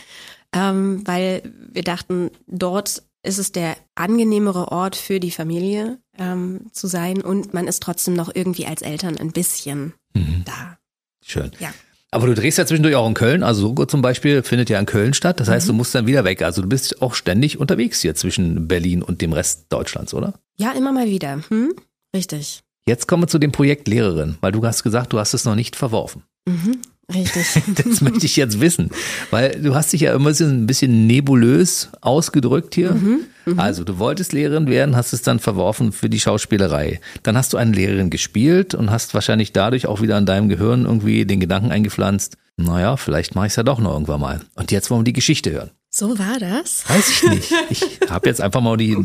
[0.53, 6.87] ähm, weil wir dachten, dort ist es der angenehmere Ort für die Familie ähm, zu
[6.87, 10.43] sein und man ist trotzdem noch irgendwie als Eltern ein bisschen Mhm.
[10.45, 10.77] da.
[11.25, 11.51] Schön.
[11.59, 11.73] Ja.
[12.11, 14.85] Aber du drehst ja zwischendurch auch in Köln, also Sogo zum Beispiel findet ja in
[14.85, 15.39] Köln statt.
[15.39, 15.53] Das Mhm.
[15.53, 16.43] heißt, du musst dann wieder weg.
[16.43, 20.33] Also du bist auch ständig unterwegs hier zwischen Berlin und dem Rest Deutschlands, oder?
[20.57, 21.41] Ja, immer mal wieder.
[21.49, 21.73] Hm?
[22.15, 22.61] Richtig.
[22.85, 25.55] Jetzt kommen wir zu dem Projekt Lehrerin, weil du hast gesagt, du hast es noch
[25.55, 26.21] nicht verworfen.
[26.45, 26.77] Mhm.
[27.13, 27.45] Richtig.
[27.75, 28.89] Das möchte ich jetzt wissen,
[29.31, 32.91] weil du hast dich ja immer so ein bisschen nebulös ausgedrückt hier.
[32.93, 33.21] Mhm,
[33.57, 36.99] Also du wolltest Lehrerin werden, hast es dann verworfen für die Schauspielerei.
[37.23, 40.85] Dann hast du eine Lehrerin gespielt und hast wahrscheinlich dadurch auch wieder in deinem Gehirn
[40.85, 44.41] irgendwie den Gedanken eingepflanzt, naja, vielleicht mache ich es ja doch noch irgendwann mal.
[44.55, 45.71] Und jetzt wollen wir die Geschichte hören.
[45.89, 46.87] So war das.
[46.89, 47.51] Weiß ich nicht.
[47.69, 48.97] Ich habe jetzt einfach mal die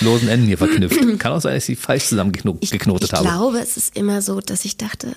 [0.00, 0.98] losen Enden hier verknüpft.
[1.18, 2.62] Kann auch sein, dass ich sie falsch Ich, zusammengeknotet
[3.08, 3.24] ich habe.
[3.24, 5.08] glaube, es ist immer so, dass ich dachte,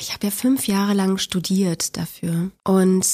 [0.00, 2.50] ich habe ja fünf Jahre lang studiert dafür.
[2.64, 3.06] Und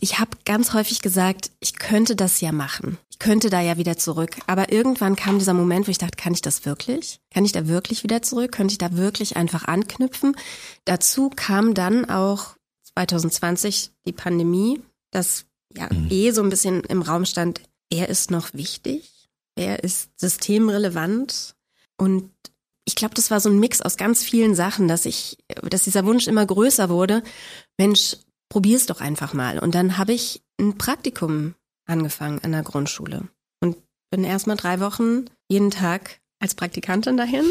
[0.00, 2.98] ich habe ganz häufig gesagt, ich könnte das ja machen.
[3.10, 4.36] Ich könnte da ja wieder zurück.
[4.46, 7.20] Aber irgendwann kam dieser Moment, wo ich dachte, kann ich das wirklich?
[7.30, 8.52] Kann ich da wirklich wieder zurück?
[8.52, 10.36] Könnte ich da wirklich einfach anknüpfen?
[10.84, 12.56] Dazu kam dann auch
[12.94, 18.54] 2020 die Pandemie, dass ja eh so ein bisschen im Raum stand, er ist noch
[18.54, 21.54] wichtig, er ist systemrelevant
[21.96, 22.30] und
[22.90, 26.04] ich glaube, das war so ein Mix aus ganz vielen Sachen, dass ich, dass dieser
[26.04, 27.22] Wunsch immer größer wurde.
[27.78, 28.16] Mensch,
[28.48, 29.60] probier's doch einfach mal.
[29.60, 31.54] Und dann habe ich ein Praktikum
[31.86, 33.28] angefangen an der Grundschule
[33.60, 33.76] und
[34.10, 37.44] bin erst mal drei Wochen jeden Tag als Praktikantin dahin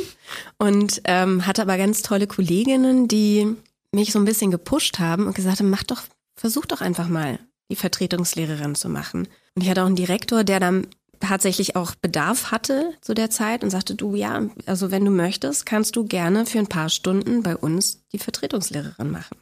[0.57, 3.55] und ähm, hatte aber ganz tolle Kolleginnen, die
[3.95, 6.01] mich so ein bisschen gepusht haben und gesagt haben, mach doch,
[6.35, 7.39] versuch doch einfach mal
[7.71, 9.29] die Vertretungslehrerin zu machen.
[9.55, 10.87] Und ich hatte auch einen Direktor, der dann
[11.19, 15.65] tatsächlich auch Bedarf hatte zu der Zeit und sagte, du ja, also wenn du möchtest,
[15.65, 19.37] kannst du gerne für ein paar Stunden bei uns die Vertretungslehrerin machen.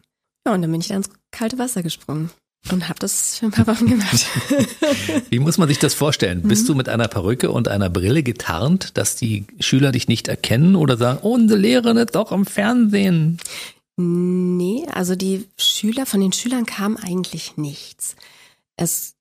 [0.46, 2.32] Ja, und dann bin ich da ins kalte Wasser gesprungen
[2.72, 4.26] und habe das für ein paar Wochen gemacht.
[5.30, 6.42] Wie muss man sich das vorstellen?
[6.44, 6.48] Mhm.
[6.48, 10.76] Bist du mit einer Perücke und einer Brille getarnt, dass die Schüler dich nicht erkennen
[10.76, 13.40] oder sagen, oh, unsere Lehrerin ist doch im Fernsehen?
[13.98, 18.16] Nee, also die Schüler, von den Schülern kam eigentlich nichts.
[18.76, 19.17] Es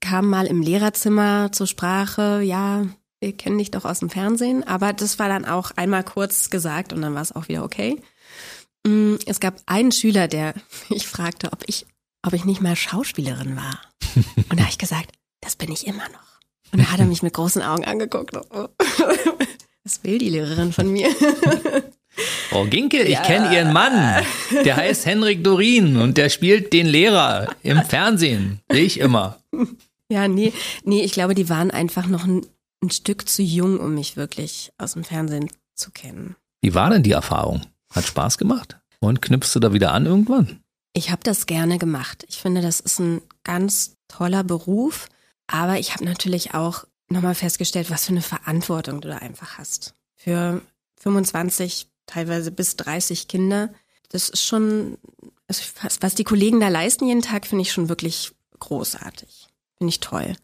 [0.00, 2.86] kam mal im Lehrerzimmer zur Sprache, ja,
[3.20, 6.92] wir kennen dich doch aus dem Fernsehen, aber das war dann auch einmal kurz gesagt
[6.92, 8.00] und dann war es auch wieder okay.
[8.86, 10.54] Mm, Es gab einen Schüler, der
[10.88, 11.86] mich fragte, ob ich,
[12.24, 13.80] ob ich nicht mal Schauspielerin war.
[14.50, 16.40] Und da habe ich gesagt, das bin ich immer noch.
[16.72, 18.34] Und da hat er mich mit großen Augen angeguckt.
[19.84, 21.08] Was will die Lehrerin von mir?
[22.50, 24.24] Frau Ginke, ich kenne Ihren Mann.
[24.64, 28.60] Der heißt Henrik Dorin und der spielt den Lehrer im Fernsehen.
[28.70, 29.38] Sehe ich immer.
[30.08, 30.52] Ja, nee,
[30.84, 32.42] nee, ich glaube, die waren einfach noch ein
[32.82, 36.36] ein Stück zu jung, um mich wirklich aus dem Fernsehen zu kennen.
[36.60, 37.62] Wie war denn die Erfahrung?
[37.90, 38.78] Hat Spaß gemacht?
[39.00, 40.60] Und knüpfst du da wieder an irgendwann?
[40.92, 42.24] Ich habe das gerne gemacht.
[42.28, 45.08] Ich finde, das ist ein ganz toller Beruf.
[45.46, 49.94] Aber ich habe natürlich auch nochmal festgestellt, was für eine Verantwortung du da einfach hast.
[50.16, 50.62] Für
[51.00, 53.72] 25, teilweise bis 30 Kinder.
[54.10, 54.98] Das ist schon,
[55.48, 59.48] was die Kollegen da leisten jeden Tag, finde ich schon wirklich großartig.
[59.78, 60.36] Finde ich toll.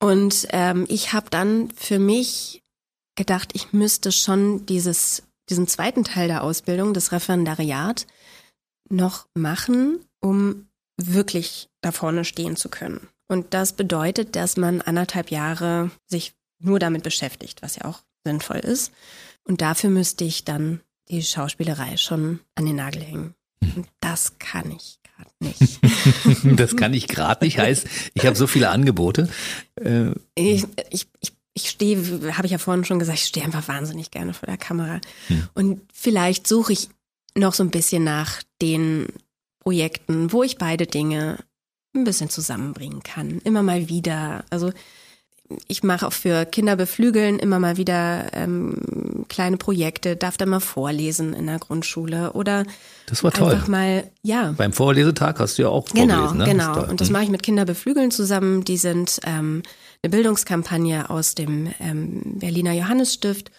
[0.00, 2.62] Und ähm, ich habe dann für mich
[3.16, 8.06] gedacht, ich müsste schon dieses, diesen zweiten Teil der Ausbildung, das Referendariat,
[8.88, 13.08] noch machen, um wirklich da vorne stehen zu können.
[13.28, 18.58] Und das bedeutet, dass man anderthalb Jahre sich nur damit beschäftigt, was ja auch sinnvoll
[18.58, 18.92] ist.
[19.44, 23.34] Und dafür müsste ich dann die Schauspielerei schon an den Nagel hängen.
[23.76, 25.80] Und das kann ich gerade nicht.
[26.58, 29.28] das kann ich gerade nicht, heißt, ich habe so viele Angebote.
[29.76, 33.68] Äh, ich, ich, ich, ich stehe, habe ich ja vorhin schon gesagt, ich stehe einfach
[33.68, 35.00] wahnsinnig gerne vor der Kamera.
[35.26, 35.48] Hm.
[35.54, 36.88] Und vielleicht suche ich
[37.36, 39.08] noch so ein bisschen nach den
[39.60, 41.38] Projekten, wo ich beide Dinge
[41.94, 43.40] ein bisschen zusammenbringen kann.
[43.40, 44.44] Immer mal wieder.
[44.50, 44.72] Also
[45.66, 50.60] ich mache auch für Kinder beflügeln immer mal wieder ähm, kleine Projekte, darf da mal
[50.60, 52.64] vorlesen in der Grundschule oder
[53.06, 53.52] das war toll.
[53.52, 56.44] einfach mal ja beim Vorlesetag hast du ja auch genau ne?
[56.44, 57.12] genau und das hm.
[57.12, 58.64] mache ich mit Kinder beflügeln zusammen.
[58.64, 59.62] Die sind ähm,
[60.02, 63.50] eine Bildungskampagne aus dem ähm, Berliner Johannesstift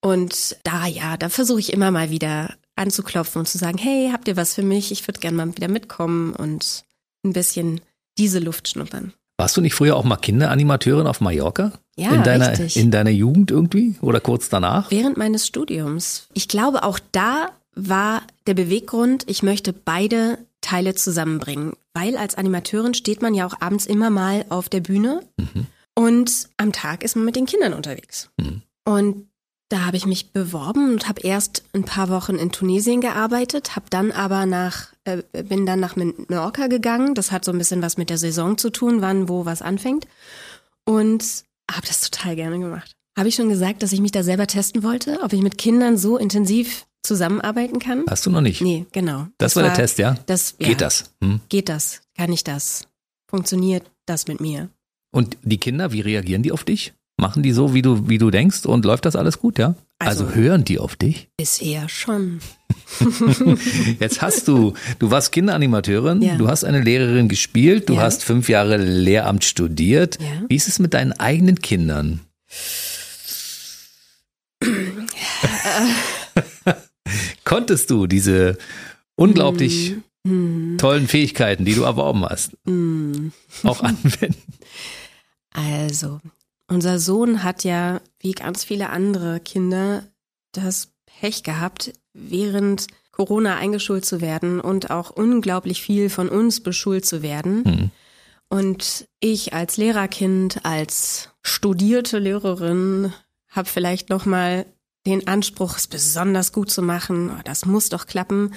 [0.00, 4.28] und da ja da versuche ich immer mal wieder anzuklopfen und zu sagen hey habt
[4.28, 6.84] ihr was für mich ich würde gerne mal wieder mitkommen und
[7.24, 7.80] ein bisschen
[8.18, 9.12] diese Luft schnuppern.
[9.36, 11.72] Warst du nicht früher auch mal Kinderanimateurin auf Mallorca?
[11.96, 12.76] Ja, in deiner, richtig.
[12.76, 14.90] In deiner Jugend irgendwie oder kurz danach?
[14.90, 16.28] Während meines Studiums.
[16.34, 21.74] Ich glaube, auch da war der Beweggrund, ich möchte beide Teile zusammenbringen.
[21.92, 25.66] Weil als Animateurin steht man ja auch abends immer mal auf der Bühne mhm.
[25.94, 28.30] und am Tag ist man mit den Kindern unterwegs.
[28.36, 28.62] Mhm.
[28.84, 29.28] Und
[29.68, 33.86] da habe ich mich beworben und habe erst ein paar Wochen in Tunesien gearbeitet, habe
[33.90, 37.14] dann aber nach äh, bin dann nach Mallorca gegangen.
[37.14, 40.06] Das hat so ein bisschen was mit der Saison zu tun, wann wo was anfängt
[40.84, 42.92] und habe das total gerne gemacht.
[43.16, 45.96] Habe ich schon gesagt, dass ich mich da selber testen wollte, ob ich mit Kindern
[45.96, 48.04] so intensiv zusammenarbeiten kann?
[48.08, 48.60] Hast du noch nicht?
[48.60, 49.26] Nee, genau.
[49.38, 50.16] Das, das war, der Test, ja?
[50.26, 51.14] Das, ja, Geht das?
[51.22, 51.40] Hm?
[51.48, 52.02] Geht das?
[52.16, 52.88] Kann ich das?
[53.28, 54.68] Funktioniert das mit mir?
[55.12, 56.92] Und die Kinder, wie reagieren die auf dich?
[57.16, 59.74] Machen die so, wie du, wie du denkst und läuft das alles gut, ja?
[59.98, 61.28] Also, also hören die auf dich?
[61.36, 62.40] Bisher schon.
[64.00, 66.36] Jetzt hast du, du warst Kinderanimateurin, Ja.
[66.36, 68.02] du hast eine Lehrerin gespielt, du Ja.
[68.02, 70.18] hast fünf Jahre Lehramt studiert.
[70.20, 70.26] Ja.
[70.48, 72.20] Wie ist es mit deinen eigenen Kindern?
[77.44, 78.56] Konntest du diese
[79.16, 79.94] unglaublich
[80.26, 83.30] Hm, tollen Fähigkeiten, die du erworben hast, hm.
[83.62, 84.34] auch anwenden?
[85.52, 86.18] Also,
[86.66, 90.04] unser Sohn hat ja, wie ganz viele andere Kinder,
[90.52, 97.06] das Pech gehabt, während Corona eingeschult zu werden und auch unglaublich viel von uns beschult
[97.06, 97.64] zu werden.
[97.64, 97.90] Hm.
[98.48, 103.12] Und ich als Lehrerkind, als studierte Lehrerin,
[103.48, 104.66] habe vielleicht noch mal
[105.06, 107.30] den Anspruch, es besonders gut zu machen.
[107.30, 108.54] Oh, das muss doch klappen.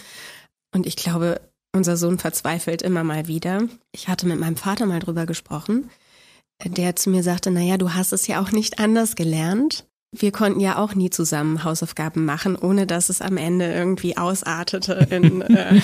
[0.74, 1.42] Und ich glaube,
[1.74, 3.68] unser Sohn verzweifelt immer mal wieder.
[3.92, 5.90] Ich hatte mit meinem Vater mal drüber gesprochen,
[6.66, 9.86] der zu mir sagte, naja, du hast es ja auch nicht anders gelernt.
[10.12, 15.08] Wir konnten ja auch nie zusammen Hausaufgaben machen, ohne dass es am Ende irgendwie ausartete
[15.12, 15.82] in äh,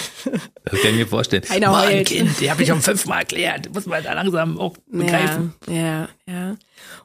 [0.63, 1.43] Das kann ich mir vorstellen.
[1.49, 2.07] Einer Mann, heult.
[2.07, 3.73] Kind, die habe ich schon fünfmal erklärt.
[3.73, 5.53] Muss man da langsam auch begreifen.
[5.67, 6.55] Ja, ja, ja.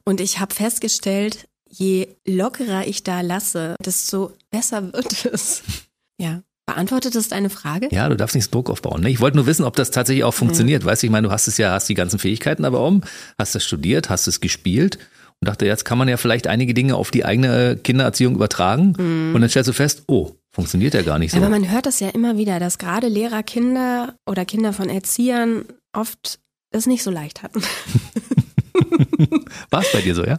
[0.05, 5.63] Und ich habe festgestellt, je lockerer ich da lasse, desto besser wird es.
[6.21, 6.43] Ja.
[6.69, 7.89] Beantwortet das deine Frage?
[7.91, 9.01] Ja, du darfst nicht Druck aufbauen.
[9.01, 9.09] Ne?
[9.09, 10.85] Ich wollte nur wissen, ob das tatsächlich auch funktioniert.
[10.85, 13.01] Weißt du, ich meine, du hast es ja, hast die ganzen Fähigkeiten aber um,
[13.39, 14.99] hast es studiert, hast es gespielt
[15.41, 18.93] und dachte, jetzt kann man ja vielleicht einige Dinge auf die eigene Kindererziehung übertragen.
[19.35, 21.39] Und dann stellst du fest, oh, funktioniert ja gar nicht so.
[21.39, 25.65] Aber man hört das ja immer wieder, dass gerade Lehrer Kinder oder Kinder von Erziehern
[25.95, 26.39] oft
[26.71, 27.63] es nicht so leicht hatten.
[29.71, 30.37] War es bei dir so, ja?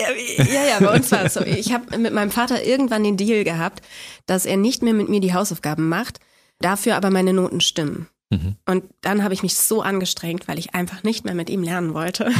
[0.00, 0.08] Ja,
[0.66, 1.40] ja, bei uns war es so.
[1.42, 3.82] Ich habe mit meinem Vater irgendwann den Deal gehabt,
[4.26, 6.18] dass er nicht mehr mit mir die Hausaufgaben macht,
[6.58, 8.08] dafür aber meine Noten stimmen.
[8.30, 8.56] Mhm.
[8.66, 11.94] Und dann habe ich mich so angestrengt, weil ich einfach nicht mehr mit ihm lernen
[11.94, 12.32] wollte.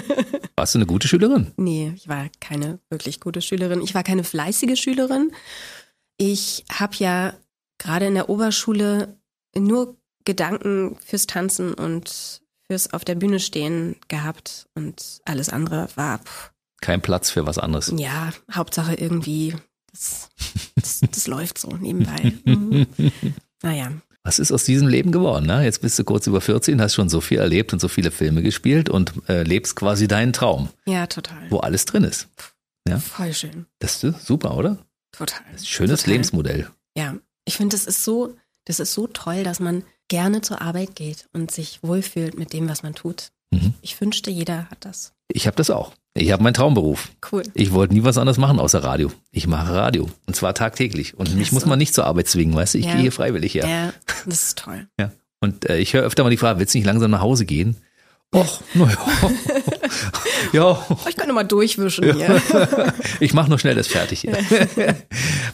[0.56, 1.52] Warst du eine gute Schülerin?
[1.56, 3.80] Nee, ich war keine wirklich gute Schülerin.
[3.80, 5.32] Ich war keine fleißige Schülerin.
[6.18, 7.34] Ich habe ja
[7.78, 9.16] gerade in der Oberschule
[9.56, 16.18] nur Gedanken fürs Tanzen und fürs auf der Bühne stehen gehabt und alles andere war,
[16.18, 17.92] pff, Kein Platz für was anderes.
[17.96, 19.54] ja, Hauptsache irgendwie,
[19.92, 20.28] das,
[20.76, 22.32] das, das läuft so nebenbei.
[22.44, 22.86] Mhm.
[23.62, 23.90] Naja,
[24.22, 25.46] Was ist aus diesem Leben geworden?
[25.46, 25.64] Ne?
[25.64, 28.42] Jetzt bist du kurz über 14, hast schon so viel erlebt und so viele Filme
[28.42, 31.50] gespielt und äh, lebst quasi deinen Traum, Ja, total.
[31.50, 32.28] wo alles drin ist.
[32.86, 32.98] Ja.
[32.98, 33.66] Voll schön.
[33.80, 34.78] Das ist super, oder?
[35.12, 35.40] Total.
[35.50, 36.12] Ein schönes Total.
[36.12, 36.70] Lebensmodell.
[36.96, 38.34] Ja, ich finde, das ist so,
[38.66, 42.68] das ist so toll, dass man gerne zur Arbeit geht und sich wohlfühlt mit dem,
[42.68, 43.30] was man tut.
[43.50, 43.74] Mhm.
[43.82, 45.12] Ich wünschte, jeder hat das.
[45.28, 45.92] Ich habe das auch.
[46.14, 47.10] Ich habe meinen Traumberuf.
[47.30, 47.42] Cool.
[47.54, 49.12] Ich wollte nie was anderes machen außer Radio.
[49.30, 50.08] Ich mache Radio.
[50.26, 51.16] Und zwar tagtäglich.
[51.16, 52.78] Und mich Ach muss man nicht zur Arbeit zwingen, weißt du?
[52.78, 52.92] Ich Ja.
[52.92, 53.66] gehe hier freiwillig her.
[53.68, 53.92] Ja,
[54.26, 54.88] das ist toll.
[54.98, 55.12] Ja.
[55.40, 57.76] Und äh, ich höre öfter mal die Frage, willst du nicht langsam nach Hause gehen?
[58.34, 58.98] Och, naja.
[60.52, 62.42] ja, ich kann noch mal durchwischen hier.
[63.20, 64.36] ich mache nur schnell das fertig hier.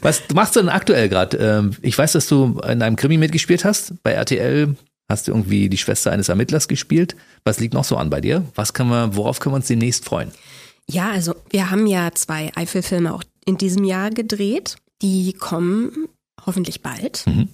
[0.03, 1.37] Was machst du denn aktuell gerade?
[1.37, 4.03] Ähm, ich weiß, dass du in einem Krimi mitgespielt hast.
[4.03, 4.75] Bei RTL
[5.15, 7.15] hast du irgendwie die Schwester eines Ermittlers gespielt.
[7.45, 8.45] Was liegt noch so an bei dir?
[8.57, 10.33] Was können wir, worauf können wir uns demnächst freuen?
[10.91, 14.77] Ja, also wir haben ja zwei Eifel-Filme auch in diesem Jahr gedreht.
[15.03, 16.09] Die kommen
[16.45, 17.25] hoffentlich bald.
[17.27, 17.49] Mhm.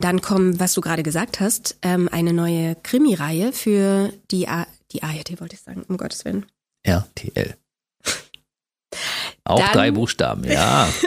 [0.00, 5.02] Dann kommen, was du gerade gesagt hast, ähm, eine neue Krimireihe für die, A die
[5.02, 6.46] ARD, wollte ich sagen, um Gottes Willen.
[6.82, 7.56] RTL.
[9.44, 10.88] Auch Dann- drei Buchstaben, ja.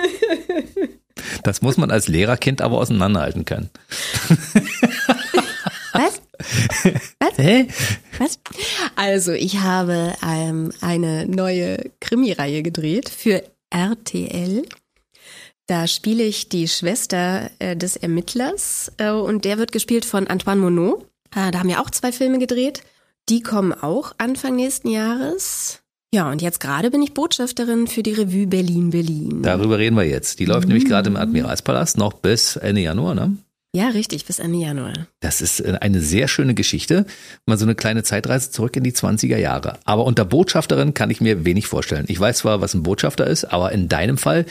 [1.44, 3.70] Das muss man als Lehrerkind aber auseinanderhalten können.
[5.98, 6.22] Was?
[7.38, 7.68] Hä?
[8.20, 8.40] Was?
[8.96, 14.64] Also, ich habe ähm, eine neue Krimireihe gedreht für RTL.
[15.68, 20.62] Da spiele ich die Schwester äh, des Ermittlers äh, und der wird gespielt von Antoine
[20.62, 21.04] Monod.
[21.36, 22.84] Äh, da haben wir auch zwei Filme gedreht.
[23.30, 25.82] Die kommen auch Anfang nächsten Jahres.
[26.14, 29.42] Ja, und jetzt gerade bin ich Botschafterin für die Revue Berlin Berlin.
[29.42, 30.40] Darüber reden wir jetzt.
[30.40, 33.36] Die läuft nämlich gerade im Admiralspalast noch bis Ende Januar, ne?
[33.76, 34.94] Ja, richtig, bis Ende Januar.
[35.20, 37.06] Das ist äh, eine sehr schöne Geschichte.
[37.46, 39.80] Mal so eine kleine Zeitreise zurück in die 20er Jahre.
[39.84, 42.06] Aber unter Botschafterin kann ich mir wenig vorstellen.
[42.08, 44.46] Ich weiß zwar, was ein Botschafter ist, aber in deinem Fall,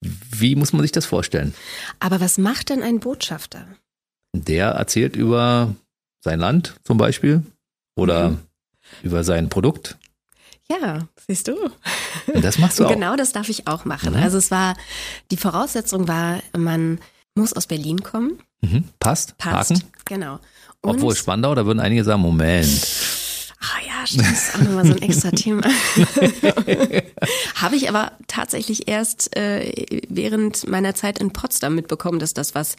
[0.00, 1.54] wie muss man sich das vorstellen?
[1.98, 3.66] Aber was macht denn ein Botschafter?
[4.32, 5.74] Der erzählt über
[6.22, 7.42] sein Land zum Beispiel
[7.96, 8.38] oder Mhm.
[9.02, 9.96] über sein Produkt.
[10.70, 11.54] Ja, siehst du.
[12.32, 12.92] Und das machst du auch.
[12.92, 14.10] Genau, das darf ich auch machen.
[14.14, 14.22] Mhm.
[14.22, 14.76] Also es war,
[15.32, 17.00] die Voraussetzung war, man
[17.38, 18.38] muss aus Berlin kommen.
[18.60, 18.84] Mhm.
[19.00, 19.36] Passt.
[19.38, 19.70] Passt.
[19.70, 19.82] Haken.
[20.04, 20.38] Genau.
[20.80, 22.68] Und, Obwohl Spandau, da würden einige sagen, Moment.
[23.60, 25.62] ah ja, stimmt, das ist auch nochmal so ein extra Thema.
[27.56, 29.72] Habe ich aber tatsächlich erst äh,
[30.08, 32.76] während meiner Zeit in Potsdam mitbekommen, dass das was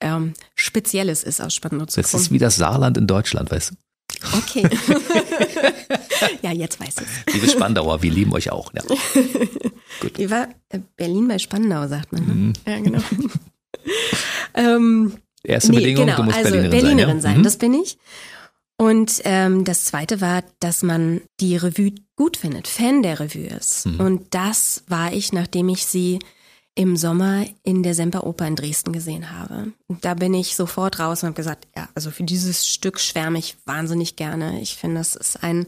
[0.00, 2.22] ähm, Spezielles ist, aus Spandau zu Das kommen.
[2.22, 3.74] ist wie das Saarland in Deutschland, weißt du?
[4.38, 4.68] Okay.
[6.42, 6.94] ja, jetzt weiß
[7.26, 8.72] ich Liebe Spandauer, wir lieben euch auch.
[8.74, 8.82] Ja.
[10.16, 12.26] Wie war äh, Berlin bei Spandau, sagt man.
[12.26, 12.34] Ne?
[12.34, 12.52] Mhm.
[12.66, 13.00] Ja, genau.
[14.54, 17.22] ähm, Erste nee, Bedingung, genau, du musst also Berlinerin, Berlinerin sein.
[17.22, 17.38] sein, Ja?
[17.38, 17.42] Mhm.
[17.44, 17.98] das bin ich.
[18.76, 23.86] Und ähm, das zweite war, dass man die Revue gut findet, Fan der Revue ist.
[23.86, 24.00] Mhm.
[24.00, 26.18] Und das war ich, nachdem ich sie
[26.74, 29.72] im Sommer in der Semperoper in Dresden gesehen habe.
[29.86, 33.38] Und da bin ich sofort raus und habe gesagt, ja, also für dieses Stück schwärme
[33.38, 34.60] ich wahnsinnig gerne.
[34.60, 35.66] Ich finde, das ist ein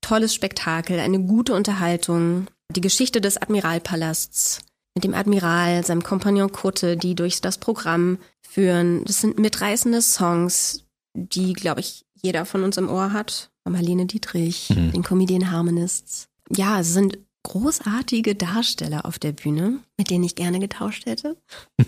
[0.00, 2.46] tolles Spektakel, eine gute Unterhaltung.
[2.70, 4.60] Die Geschichte des Admiralpalasts
[4.96, 9.04] mit dem Admiral, seinem Kompagnon Kutte, die durch das Programm führen.
[9.04, 10.84] Das sind mitreißende Songs,
[11.14, 13.50] die, glaube ich, jeder von uns im Ohr hat.
[13.68, 14.92] Marlene Dietrich, Mhm.
[14.92, 16.28] den Comedian Harmonists.
[16.50, 21.36] Ja, es sind großartige Darsteller auf der Bühne, mit denen ich gerne getauscht hätte.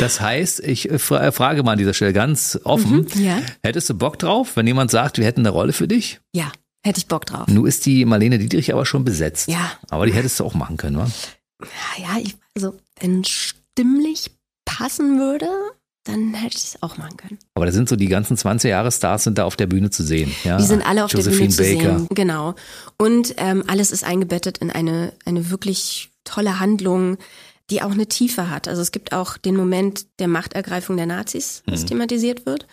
[0.00, 3.38] Das heißt, ich äh, fra- frage mal an dieser Stelle ganz offen, Mhm, ja.
[3.62, 6.20] hättest du Bock drauf, wenn jemand sagt, wir hätten eine Rolle für dich?
[6.34, 6.50] Ja,
[6.84, 7.46] hätte ich Bock drauf.
[7.46, 9.48] Nun ist die Marlene Dietrich aber schon besetzt.
[9.48, 11.08] Ja, Aber die hättest du auch machen können, wa?
[11.98, 14.30] Ja, ich, also wenn stimmlich
[14.64, 15.48] passen würde,
[16.04, 17.38] dann hätte ich es auch machen können.
[17.54, 20.02] Aber da sind so die ganzen 20 Jahre Stars sind da auf der Bühne zu
[20.02, 20.34] sehen.
[20.44, 21.98] Ja, Die sind alle auf Josephine der Bühne zu Baker.
[22.00, 22.08] sehen.
[22.10, 22.54] Genau.
[22.98, 27.16] Und ähm, alles ist eingebettet in eine, eine wirklich tolle Handlung,
[27.70, 28.68] die auch eine Tiefe hat.
[28.68, 31.86] Also es gibt auch den Moment der Machtergreifung der Nazis, was Mhm.
[31.86, 32.66] thematisiert wird.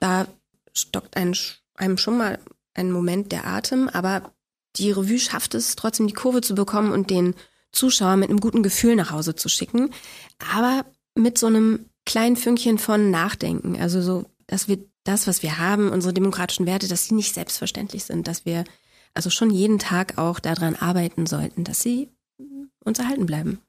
[0.00, 0.26] Da
[0.72, 1.36] stockt ein,
[1.76, 2.40] einem schon mal
[2.74, 4.32] ein Moment der Atem, aber
[4.76, 7.34] die Revue schafft es trotzdem die Kurve zu bekommen und den
[7.72, 9.90] Zuschauer mit einem guten Gefühl nach Hause zu schicken.
[10.54, 13.80] Aber mit so einem kleinen Fünkchen von Nachdenken.
[13.80, 18.04] Also so, dass wir das, was wir haben, unsere demokratischen Werte, dass sie nicht selbstverständlich
[18.04, 18.64] sind, dass wir
[19.14, 22.08] also schon jeden Tag auch daran arbeiten sollten, dass sie
[22.84, 23.60] uns erhalten bleiben.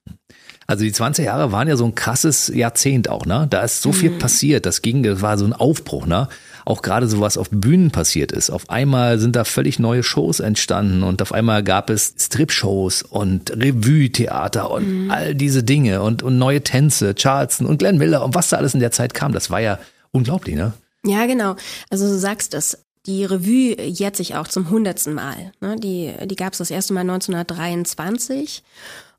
[0.67, 3.47] Also die 20 Jahre waren ja so ein krasses Jahrzehnt auch, ne?
[3.49, 4.19] Da ist so viel Mhm.
[4.19, 4.65] passiert.
[4.65, 6.27] Das ging, das war so ein Aufbruch, ne?
[6.65, 8.49] Auch gerade so was auf Bühnen passiert ist.
[8.49, 13.51] Auf einmal sind da völlig neue Shows entstanden und auf einmal gab es Strip-Shows und
[13.51, 15.11] Revue-Theater und Mhm.
[15.11, 18.73] all diese Dinge und, und neue Tänze, Charleston und Glenn Miller und was da alles
[18.73, 19.33] in der Zeit kam.
[19.33, 19.77] Das war ja
[20.11, 20.71] unglaublich, ne?
[21.05, 21.55] Ja, genau.
[21.89, 22.77] Also du sagst es.
[23.05, 25.51] Die Revue jährt sich auch zum hundertsten Mal.
[25.59, 25.75] Ne?
[25.77, 28.63] Die, die gab es das erste Mal 1923.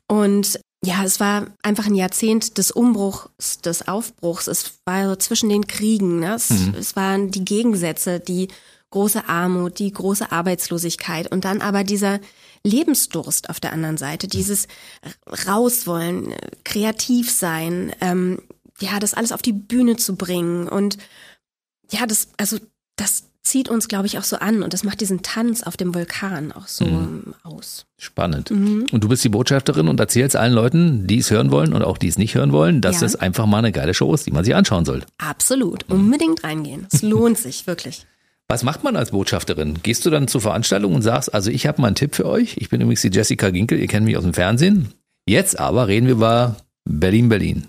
[0.08, 4.46] Und Ja, es war einfach ein Jahrzehnt des Umbruchs, des Aufbruchs.
[4.46, 6.20] Es war so zwischen den Kriegen.
[6.20, 6.34] Ne?
[6.34, 6.74] Es, Mhm.
[6.78, 8.48] es waren die Gegensätze, die
[8.90, 12.20] große Armut, die große Arbeitslosigkeit und dann aber dieser
[12.64, 14.68] Lebensdurst auf der anderen Seite, dieses
[15.46, 16.32] Rauswollen,
[16.64, 18.40] kreativ sein, ähm,
[18.80, 20.96] ja, das alles auf die Bühne zu bringen und
[21.90, 22.58] ja, das, also
[22.96, 25.94] das zieht uns, glaube ich, auch so an und das macht diesen Tanz auf dem
[25.94, 27.34] Vulkan auch so Mhm.
[27.42, 27.84] aus.
[27.98, 28.50] Spannend.
[28.50, 28.86] Mhm.
[28.90, 31.98] Und du bist die Botschafterin und erzählst allen Leuten, die es hören wollen und auch
[31.98, 33.00] die es nicht hören wollen, dass Ja.
[33.02, 35.04] das einfach mal eine geile Show ist, die man sich anschauen soll.
[35.18, 36.86] Absolut, unbedingt reingehen.
[36.90, 38.06] Es lohnt sich wirklich.
[38.48, 39.78] Was macht man als Botschafterin?
[39.82, 42.56] Gehst du dann zur Veranstaltung und sagst, also ich habe mal einen Tipp für euch.
[42.58, 44.92] Ich bin übrigens die Jessica Ginkel, ihr kennt mich aus dem Fernsehen.
[45.26, 47.66] Jetzt aber reden wir über Berlin, Berlin.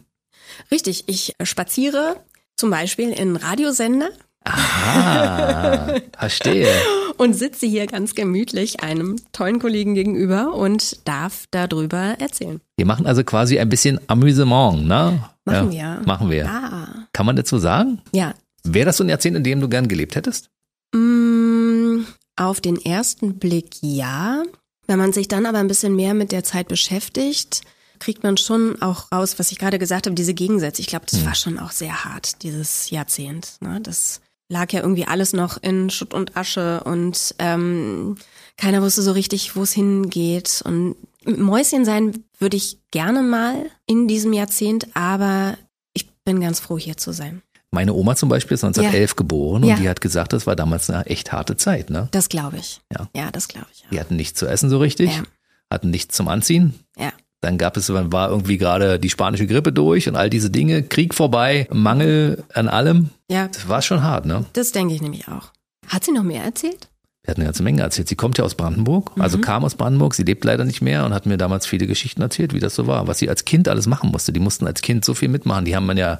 [0.72, 2.18] Richtig, ich spaziere
[2.58, 4.10] zum Beispiel in Radiosender
[4.46, 6.68] Ah, verstehe.
[7.18, 12.62] und sitze hier ganz gemütlich einem tollen Kollegen gegenüber und darf darüber erzählen.
[12.78, 15.24] Wir machen also quasi ein bisschen Amüsement, ne?
[15.46, 16.08] Machen ja, wir.
[16.08, 16.48] Machen wir.
[16.50, 18.02] Ah, Kann man dazu sagen?
[18.14, 18.34] ja.
[18.68, 20.50] Wäre das so ein Jahrzehnt, in dem du gern gelebt hättest?
[20.96, 22.00] Mm,
[22.36, 24.42] auf den ersten Blick ja.
[24.88, 27.62] Wenn man sich dann aber ein bisschen mehr mit der Zeit beschäftigt,
[28.00, 30.82] kriegt man schon auch raus, was ich gerade gesagt habe, diese Gegensätze.
[30.82, 31.26] Ich glaube, das Hm.
[31.28, 33.58] war schon auch sehr hart, dieses Jahrzehnt.
[33.62, 33.80] Ne?
[33.82, 34.20] Das
[34.50, 38.16] lag ja irgendwie alles noch in Schutt und Asche und ähm,
[38.58, 40.62] keiner wusste so richtig, wo es hingeht.
[40.66, 45.58] Und Mäuschen sein würde ich gerne mal in diesem Jahrzehnt, aber
[45.94, 47.42] ich bin ganz froh, hier zu sein.
[47.72, 49.76] Meine Oma zum Beispiel ist 1911 geboren und Ja.
[49.76, 51.90] die hat gesagt, das war damals eine echt harte Zeit.
[51.90, 52.08] Ne?
[52.12, 52.80] Das glaube ich.
[52.94, 53.10] Ja.
[53.16, 53.84] Ja, das glaube ich.
[53.92, 54.02] Die Ja.
[54.02, 55.24] hatten nichts zu essen so richtig, Ja.
[55.70, 56.74] hatten nichts zum Anziehen.
[56.98, 57.12] ja.
[57.42, 61.14] Dann gab es, war irgendwie gerade die spanische Grippe durch und all diese Dinge, Krieg
[61.14, 63.10] vorbei, Mangel an allem.
[63.30, 64.46] Ja, Das war schon hart, ne?
[64.54, 65.52] Das denke ich nämlich auch.
[65.88, 66.88] Hat sie noch mehr erzählt?
[67.24, 68.08] Wir hatten eine ganze Menge erzählt.
[68.08, 69.42] Sie kommt ja aus Brandenburg, also Mhm.
[69.42, 72.54] kam aus Brandenburg, sie lebt leider nicht mehr und hat mir damals viele Geschichten erzählt,
[72.54, 74.32] wie das so war, was sie als Kind alles machen musste.
[74.32, 75.66] Die mussten als Kind so viel mitmachen.
[75.66, 76.20] Die haben man ja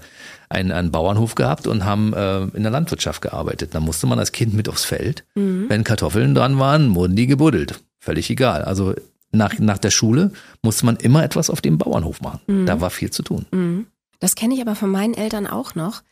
[0.50, 3.76] einen, einen Bauernhof gehabt und haben äh, in der Landwirtschaft gearbeitet.
[3.76, 5.24] Da musste man als Kind mit aufs Feld.
[5.36, 5.66] Mhm.
[5.70, 7.80] Wenn Kartoffeln dran waren, wurden die gebuddelt.
[8.00, 8.64] Völlig egal.
[8.64, 8.96] Also
[9.36, 10.32] nach, nach der Schule
[10.62, 12.42] musste man immer etwas auf dem Bauernhof machen.
[12.48, 12.66] Mhm.
[12.66, 13.46] Da war viel zu tun.
[13.52, 13.88] Mhm.
[14.20, 16.04] Das kenne ich aber von meinen Eltern auch noch.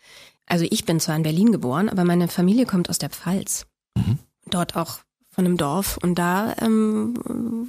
[0.46, 3.66] Also ich bin zwar in Berlin geboren, aber meine Familie kommt aus der Pfalz.
[3.96, 4.20] Mhm.
[4.50, 5.00] Dort auch
[5.30, 5.98] von einem Dorf.
[6.02, 7.14] Und da ähm,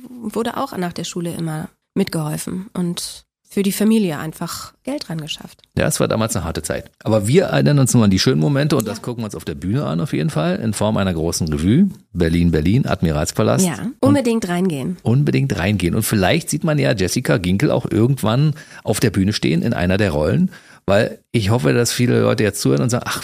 [0.09, 3.25] wurde auch nach der Schule immer mitgeholfen und
[3.55, 5.63] für die Familie einfach Geld ran geschafft.
[5.79, 6.91] Ja, es war damals eine harte Zeit.
[7.05, 9.45] Aber wir erinnern uns nur an die schönen Momente und das gucken wir uns auf
[9.45, 11.89] der Bühne an auf jeden Fall in Form einer großen Revue.
[12.13, 13.65] Berlin, Berlin, Admiralspalast.
[13.65, 14.97] Ja, Und unbedingt reingehen.
[15.05, 15.95] unbedingt reingehen.
[15.95, 19.99] Und vielleicht sieht man ja Jessica Ginkel auch irgendwann auf der Bühne stehen in einer
[19.99, 20.51] der Rollen,
[20.85, 23.23] weil ich hoffe, dass viele Leute jetzt zuhören und sagen, ach,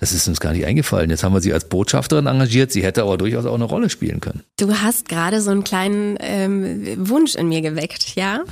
[0.00, 1.10] das ist uns gar nicht eingefallen.
[1.10, 2.70] Jetzt haben wir sie als Botschafterin engagiert.
[2.70, 4.44] Sie hätte aber durchaus auch eine Rolle spielen können.
[4.56, 8.44] Du hast gerade so einen kleinen ähm, Wunsch in mir geweckt, ja?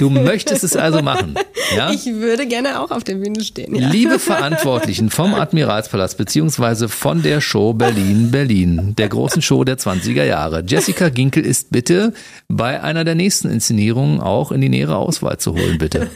[0.00, 1.36] Du möchtest es also machen,
[1.76, 1.92] ja?
[1.92, 3.76] Ich würde gerne auch auf der Bühne stehen.
[3.76, 3.88] Ja.
[3.88, 10.24] Liebe Verantwortlichen vom Admiralspalast beziehungsweise von der Show Berlin Berlin, der großen Show der 20er
[10.24, 10.64] Jahre.
[10.66, 12.14] Jessica Ginkel ist bitte
[12.48, 16.10] bei einer der nächsten Inszenierungen auch in die nähere Auswahl zu holen, bitte.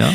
[0.00, 0.12] Ja?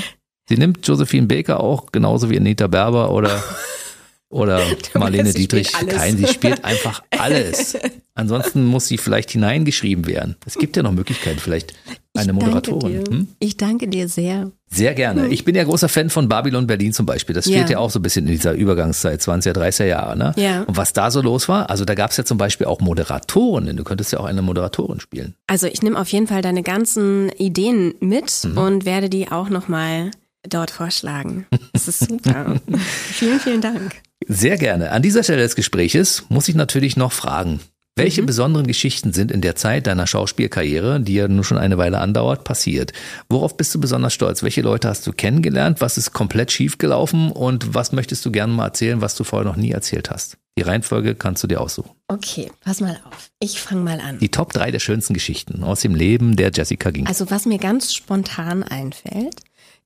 [0.49, 3.41] Sie nimmt Josephine Baker auch genauso wie Anita Berber oder
[4.29, 4.61] oder
[4.95, 5.71] Marlene Dietrich.
[5.71, 7.77] Kein, sie spielt einfach alles.
[8.13, 10.35] Ansonsten muss sie vielleicht hineingeschrieben werden.
[10.45, 11.73] Es gibt ja noch Möglichkeiten, vielleicht
[12.15, 13.05] eine ich Moderatorin.
[13.07, 13.27] Hm?
[13.39, 14.51] Ich danke dir sehr.
[14.69, 15.29] Sehr gerne.
[15.29, 17.33] Ich bin ja großer Fan von Babylon Berlin zum Beispiel.
[17.33, 17.57] Das Ja.
[17.57, 20.17] fehlt ja auch so ein bisschen in dieser Übergangszeit, 20er, 30er Jahre.
[20.17, 20.33] Ne?
[20.35, 20.61] Ja.
[20.63, 23.77] Und was da so los war, also da gab es ja zum Beispiel auch Moderatorinnen.
[23.77, 25.33] Du könntest ja auch eine Moderatorin spielen.
[25.47, 28.57] Also ich nehme auf jeden Fall deine ganzen Ideen mit Mhm.
[28.57, 30.11] und werde die auch nochmal
[30.47, 31.45] dort vorschlagen.
[31.73, 32.59] Das ist super.
[32.77, 33.95] vielen, vielen Dank.
[34.27, 34.91] Sehr gerne.
[34.91, 37.59] An dieser Stelle des Gespräches muss ich natürlich noch fragen.
[37.95, 41.99] Welche besonderen Geschichten sind in der Zeit deiner Schauspielkarriere, die ja nun schon eine Weile
[41.99, 42.93] andauert, passiert?
[43.27, 44.41] Worauf bist du besonders stolz?
[44.41, 45.81] Welche Leute hast du kennengelernt?
[45.81, 47.29] Was ist komplett schiefgelaufen?
[47.29, 50.37] Und was möchtest du gerne mal erzählen, was du vorher noch nie erzählt hast?
[50.57, 51.91] Die Reihenfolge kannst du dir aussuchen.
[52.07, 53.31] Okay, pass mal auf.
[53.41, 54.19] Ich fange mal an.
[54.19, 57.09] Die Top 3 der schönsten Geschichten aus dem Leben der Jessica Ginkel.
[57.09, 59.41] Also was mir ganz spontan einfällt,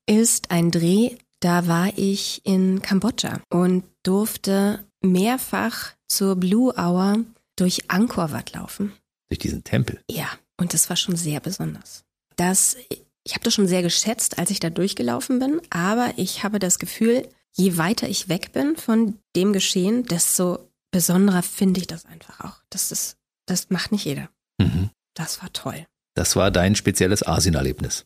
[0.05, 7.19] ist ein Dreh, da war ich in Kambodscha und durfte mehrfach zur Blue Hour
[7.55, 8.93] durch Angkor Wat laufen.
[9.29, 10.01] durch diesen Tempel.
[10.09, 10.27] Ja,
[10.57, 12.03] und das war schon sehr besonders.
[12.35, 12.77] Das,
[13.23, 16.79] ich habe das schon sehr geschätzt, als ich da durchgelaufen bin, aber ich habe das
[16.79, 22.39] Gefühl, je weiter ich weg bin von dem Geschehen, desto besonderer finde ich das einfach
[22.41, 22.57] auch.
[22.69, 24.29] Das ist, das macht nicht jeder.
[24.59, 24.89] Mhm.
[25.15, 25.85] Das war toll.
[26.15, 28.05] Das war dein spezielles Asien-Erlebnis.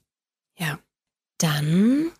[0.58, 0.80] Ja.
[1.38, 2.12] Dann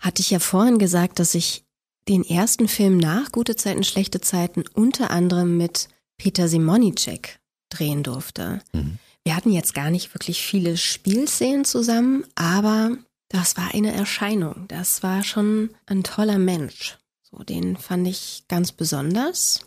[0.00, 1.64] hatte ich ja vorhin gesagt, dass ich
[2.08, 8.60] den ersten Film nach Gute Zeiten, Schlechte Zeiten unter anderem mit Peter Simonicek drehen durfte.
[8.72, 8.98] Mhm.
[9.24, 12.96] Wir hatten jetzt gar nicht wirklich viele Spielszenen zusammen, aber
[13.28, 14.66] das war eine Erscheinung.
[14.68, 16.98] Das war schon ein toller Mensch.
[17.22, 19.60] So, den fand ich ganz besonders.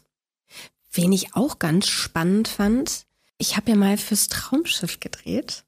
[0.91, 3.05] Wen ich auch ganz spannend fand,
[3.37, 5.65] ich habe ja mal fürs Traumschiff gedreht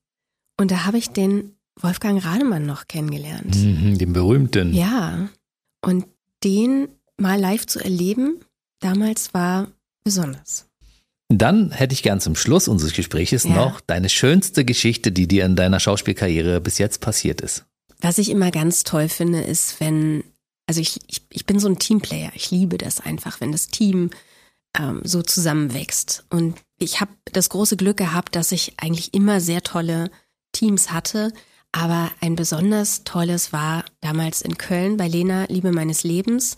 [0.58, 3.56] und da habe ich den Wolfgang Rademann noch kennengelernt.
[3.56, 4.74] Mhm, den berühmten.
[4.74, 5.30] Ja.
[5.82, 6.06] Und
[6.44, 8.40] den mal live zu erleben,
[8.80, 9.68] damals war
[10.04, 10.66] besonders.
[11.30, 13.56] Dann hätte ich gern zum Schluss unseres Gespräches Ja.
[13.56, 17.66] noch deine schönste Geschichte, die dir in deiner Schauspielkarriere bis jetzt passiert ist.
[18.00, 20.24] Was ich immer ganz toll finde, ist, wenn,
[20.68, 22.32] also ich, ich, ich bin so ein Teamplayer.
[22.36, 24.12] Ich liebe das einfach, wenn das Team
[24.78, 26.26] ähm, so zusammenwächst.
[26.30, 30.12] Und ich habe das große Glück gehabt, dass ich eigentlich immer sehr tolle
[30.54, 31.34] Teams hatte.
[31.78, 36.56] Aber ein besonders tolles war damals in Köln bei Lena, Liebe meines Lebens.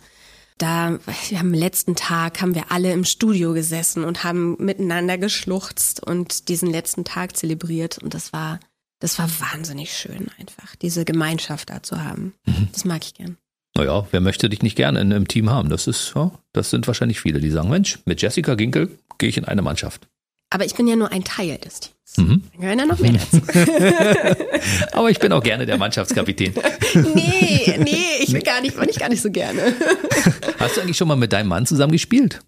[0.58, 0.98] Da,
[1.28, 6.02] wir haben am letzten Tag, haben wir alle im Studio gesessen und haben miteinander geschluchzt
[6.02, 7.98] und diesen letzten Tag zelebriert.
[7.98, 8.62] Und das war,
[9.00, 12.34] das war wahnsinnig schön einfach, diese Gemeinschaft da zu haben.
[12.72, 13.36] Das mag ich gern.
[13.76, 15.68] Naja, wer möchte dich nicht gerne in einem Team haben?
[15.68, 19.38] Das ist, ja, das sind wahrscheinlich viele, die sagen, Mensch, mit Jessica Ginkel gehe ich
[19.38, 20.08] in eine Mannschaft.
[20.50, 22.18] Aber ich bin ja nur ein Teil des Teams.
[22.18, 22.44] Mhm.
[22.54, 23.40] Da gehören ja noch mehr dazu.
[24.94, 26.54] Aber ich bin auch gerne der Mannschaftskapitän.
[27.14, 29.76] nee, nee, ich will gar nicht, wollte ich gar nicht so gerne.
[30.60, 32.40] Hast du eigentlich schon mal mit deinem Mann zusammen gespielt?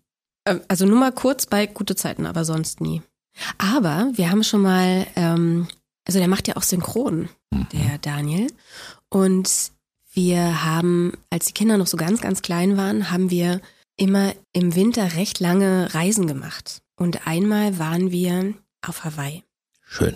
[0.47, 3.02] Ähm, Also nur mal kurz bei gute Zeiten, aber sonst nie.
[3.60, 5.68] Aber wir haben schon mal, ähm,
[6.06, 7.30] also der macht ja auch Synchron,
[7.72, 8.47] der Daniel.
[9.10, 9.72] Und
[10.14, 13.62] wir haben, als die Kinder noch so ganz, ganz klein waren, haben wir
[13.95, 16.82] immer im Winter recht lange Reisen gemacht.
[17.02, 19.43] Und einmal waren wir auf Hawaii.
[19.82, 20.16] Schön.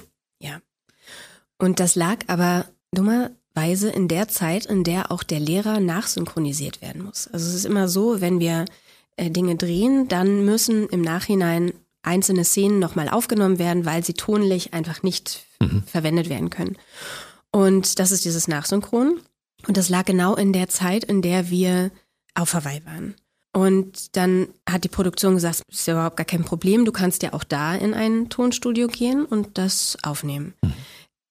[1.58, 7.04] Und das lag aber dummerweise in der Zeit, in der auch der Lehrer nachsynchronisiert werden
[7.04, 7.28] muss.
[7.28, 8.66] Also es ist immer so, wenn wir
[9.18, 11.74] äh, Dinge drehen, dann müssen im Nachhinein
[12.04, 15.44] einzelne Szenen nochmal aufgenommen werden, weil sie tonlich einfach nicht
[15.88, 16.78] verwendet werden können.
[17.52, 19.22] Und das ist dieses Nachsynchron.
[19.68, 21.90] Und das lag genau in der Zeit, in der wir
[22.36, 23.16] auf Hawaii waren.
[23.56, 27.24] Und dann hat die Produktion gesagt, es ist ja überhaupt gar kein Problem, du kannst
[27.24, 30.54] ja auch da in ein Tonstudio gehen und das aufnehmen.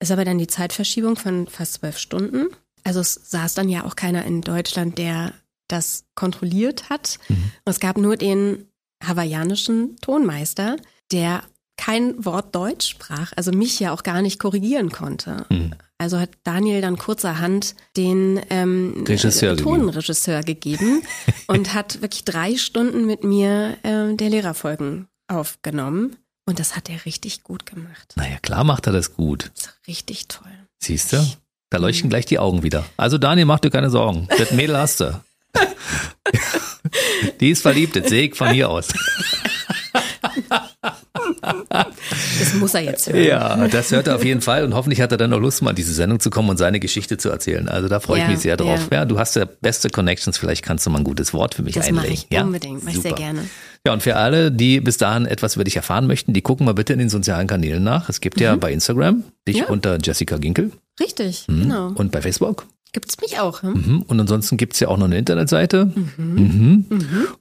[0.00, 2.46] Ist aber dann die Zeitverschiebung von fast zwölf Stunden.
[2.82, 5.34] Also es saß dann ja auch keiner in Deutschland, der
[5.68, 7.18] das kontrolliert hat.
[7.66, 8.68] Es gab nur den
[9.06, 10.76] hawaiianischen Tonmeister,
[11.12, 11.42] der
[11.76, 15.44] kein Wort Deutsch sprach, also mich ja auch gar nicht korrigieren konnte.
[16.04, 19.78] Also hat Daniel dann kurzerhand den ähm, Regisseur äh, gegeben.
[19.80, 21.02] Tonregisseur gegeben
[21.46, 26.16] und hat wirklich drei Stunden mit mir äh, der Lehrerfolgen aufgenommen.
[26.44, 28.12] Und das hat er richtig gut gemacht.
[28.16, 29.50] Naja, klar macht er das gut.
[29.54, 30.52] Das ist richtig toll.
[30.78, 31.26] Siehst du?
[31.70, 32.84] Da leuchten gleich die Augen wieder.
[32.98, 34.28] Also Daniel, mach dir keine Sorgen.
[34.36, 35.18] Das Mädel hast du.
[37.40, 38.88] Die ist verliebt, das sehe ich von hier aus.
[41.68, 43.22] Das muss er jetzt hören.
[43.24, 45.70] Ja, das hört er auf jeden Fall und hoffentlich hat er dann noch Lust, mal
[45.70, 47.68] in diese Sendung zu kommen und seine Geschichte zu erzählen.
[47.68, 48.88] Also da freue ich Ja, mich sehr drauf.
[48.90, 48.98] Ja.
[48.98, 49.04] ja.
[49.04, 51.86] du hast ja beste Connections, vielleicht kannst du mal ein gutes Wort für mich Das
[51.88, 52.12] einlegen.
[52.12, 52.42] ich ja?
[52.42, 53.40] unbedingt, mache ich sehr gerne.
[53.86, 56.72] Ja, und für alle, die bis dahin etwas über dich erfahren möchten, die gucken mal
[56.72, 58.08] bitte in den sozialen Kanälen nach.
[58.08, 59.62] Es gibt ja bei Instagram dich Mhm.
[59.62, 59.68] Ja.
[59.68, 61.62] unter Jessica Ginkel Richtig, mhm.
[61.62, 61.92] genau.
[61.94, 62.66] und bei Facebook.
[62.94, 63.62] Gibt's mich auch.
[63.62, 63.72] Hm?
[63.72, 64.02] Mhm.
[64.02, 65.86] Und ansonsten gibt's ja auch noch eine Internetseite.
[65.86, 66.84] Mhm.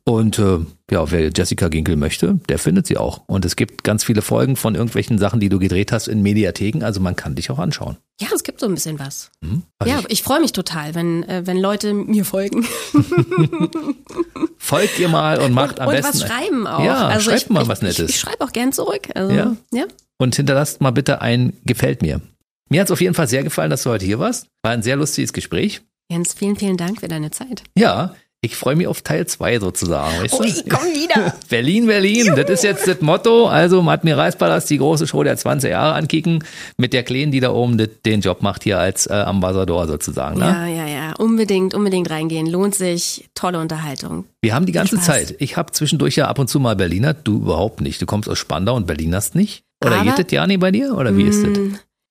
[0.03, 0.57] Und äh,
[0.89, 3.21] ja, wer Jessica Ginkel möchte, der findet sie auch.
[3.27, 6.83] Und es gibt ganz viele Folgen von irgendwelchen Sachen, die du gedreht hast in Mediatheken.
[6.83, 7.97] Also man kann dich auch anschauen.
[8.19, 9.29] Ja, es gibt so ein bisschen was.
[9.41, 9.61] Mhm.
[9.77, 12.65] Also ja, ich, ich freue mich total, wenn, äh, wenn Leute mir folgen.
[14.57, 16.19] folgt ihr mal und macht und, am und besten.
[16.19, 16.83] was schreiben auch.
[16.83, 18.09] Ja, also schreibt ich, mal was Nettes.
[18.09, 19.07] Ich, ich schreibe auch gern zurück.
[19.13, 19.55] Also, Ja?
[19.71, 19.85] ja.
[20.17, 22.21] Und hinterlasst mal bitte ein Gefällt mir.
[22.69, 24.47] Mir hat's auf jeden Fall sehr gefallen, dass du heute hier warst.
[24.63, 25.81] War ein sehr lustiges Gespräch.
[26.11, 27.63] Jens, vielen, vielen Dank für deine Zeit.
[27.77, 30.21] Ja, ich freue mich auf Teil zwei sozusagen.
[30.21, 31.33] Weißt Oh, ich komm wieder.
[31.49, 33.47] Berlin, Berlin, das ist jetzt das Motto.
[33.47, 36.43] Also im Admiralspalast die große Show der 20 Jahre ankicken
[36.77, 40.39] mit der Kleinen, die da oben den Job macht hier als äh, Ambassador sozusagen.
[40.39, 40.45] Ne?
[40.45, 41.13] Ja, ja, ja.
[41.19, 42.47] Unbedingt, unbedingt reingehen.
[42.47, 43.29] Lohnt sich.
[43.33, 44.25] Tolle Unterhaltung.
[44.41, 45.05] Wir haben die ganze Spaß.
[45.05, 45.35] Zeit.
[45.39, 48.01] Ich habe zwischendurch ja ab und zu mal Berliner, du überhaupt nicht.
[48.01, 49.63] Du kommst aus Spandau und Berlinerst nicht.
[49.85, 50.97] Oder Aber- geht das ja nicht bei dir?
[50.97, 51.57] Oder wie ist das?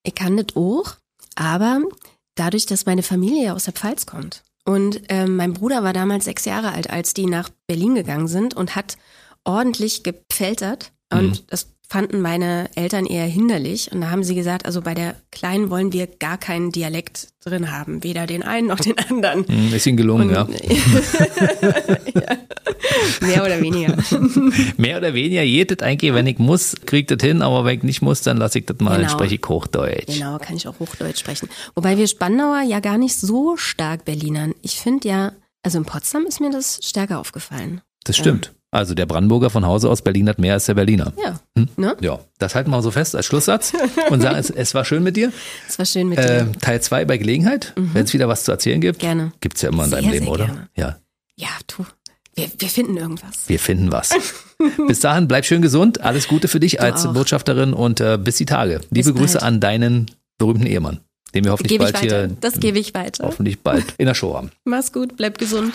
[0.05, 0.97] Ich kann das auch,
[1.37, 1.81] aber
[2.35, 4.43] dadurch, dass meine Familie ja aus der Pfalz kommt.
[4.65, 8.55] Und ähm, mein Bruder war damals sechs Jahre alt, als die nach Berlin gegangen sind
[8.55, 8.97] und hat
[9.45, 10.93] ordentlich gepfeltert.
[11.13, 11.47] Und Mhm.
[11.49, 13.93] das fanden meine Eltern eher hinderlich.
[13.93, 17.71] Und da haben sie gesagt, also bei der Kleinen wollen wir gar keinen Dialekt drin
[17.71, 18.03] haben.
[18.03, 19.47] Weder den einen noch den anderen.
[19.53, 20.49] Hm, Ist Ihnen gelungen, Und, ja.
[22.15, 22.37] ja.
[23.21, 23.97] Mehr oder weniger.
[24.77, 28.03] Mehr oder weniger jedet eigentlich, wenn ich muss, krieg das hin, aber wenn ich nicht
[28.03, 29.11] muss, dann lasse ich das mal, Genau.
[29.11, 30.07] spreche ich Hochdeutsch.
[30.19, 31.49] Genau, kann ich auch Hochdeutsch sprechen.
[31.75, 34.55] Wobei wir Spandauer ja gar nicht so stark Berlinern.
[34.63, 37.81] Ich finde ja, also in Potsdam ist mir das stärker aufgefallen.
[38.05, 38.53] Das stimmt.
[38.73, 41.13] Also der Brandenburger von Hause aus Berlin hat mehr als der Berliner.
[41.23, 41.39] Ja.
[41.57, 41.69] Hm?
[41.77, 41.95] Ne?
[42.01, 43.75] Ja, das halten wir mal so fest als Schlusssatz
[44.11, 45.31] und sagen, es, es war schön mit dir.
[45.69, 46.41] Es war schön mit dir.
[46.41, 48.99] Ähm, Teil 2 bei Gelegenheit, wenn es wieder was zu erzählen gibt.
[49.01, 49.33] Gerne.
[49.41, 50.45] Gibt's ja immer in Sehr, deinem Leben, sehr oder?
[50.47, 50.69] gerne.
[50.75, 50.97] Ja,
[51.37, 51.85] Ja, du.
[52.35, 53.47] Wir, wir finden irgendwas.
[53.47, 54.09] wir finden was.
[54.89, 56.01] bis dahin, bleib schön gesund.
[56.01, 57.13] Alles Gute für dich als auch.
[57.13, 58.81] Botschafterin und äh, bis die Tage.
[58.91, 59.43] Liebe Bis Grüße bald.
[59.45, 61.01] an deinen berühmten Ehemann,
[61.35, 63.27] den wir hoffentlich Gebe bald hier, Das gebe ich weiter.
[63.27, 64.51] hoffentlich bald in der Show haben.
[64.65, 65.75] Mach's gut, bleib gesund.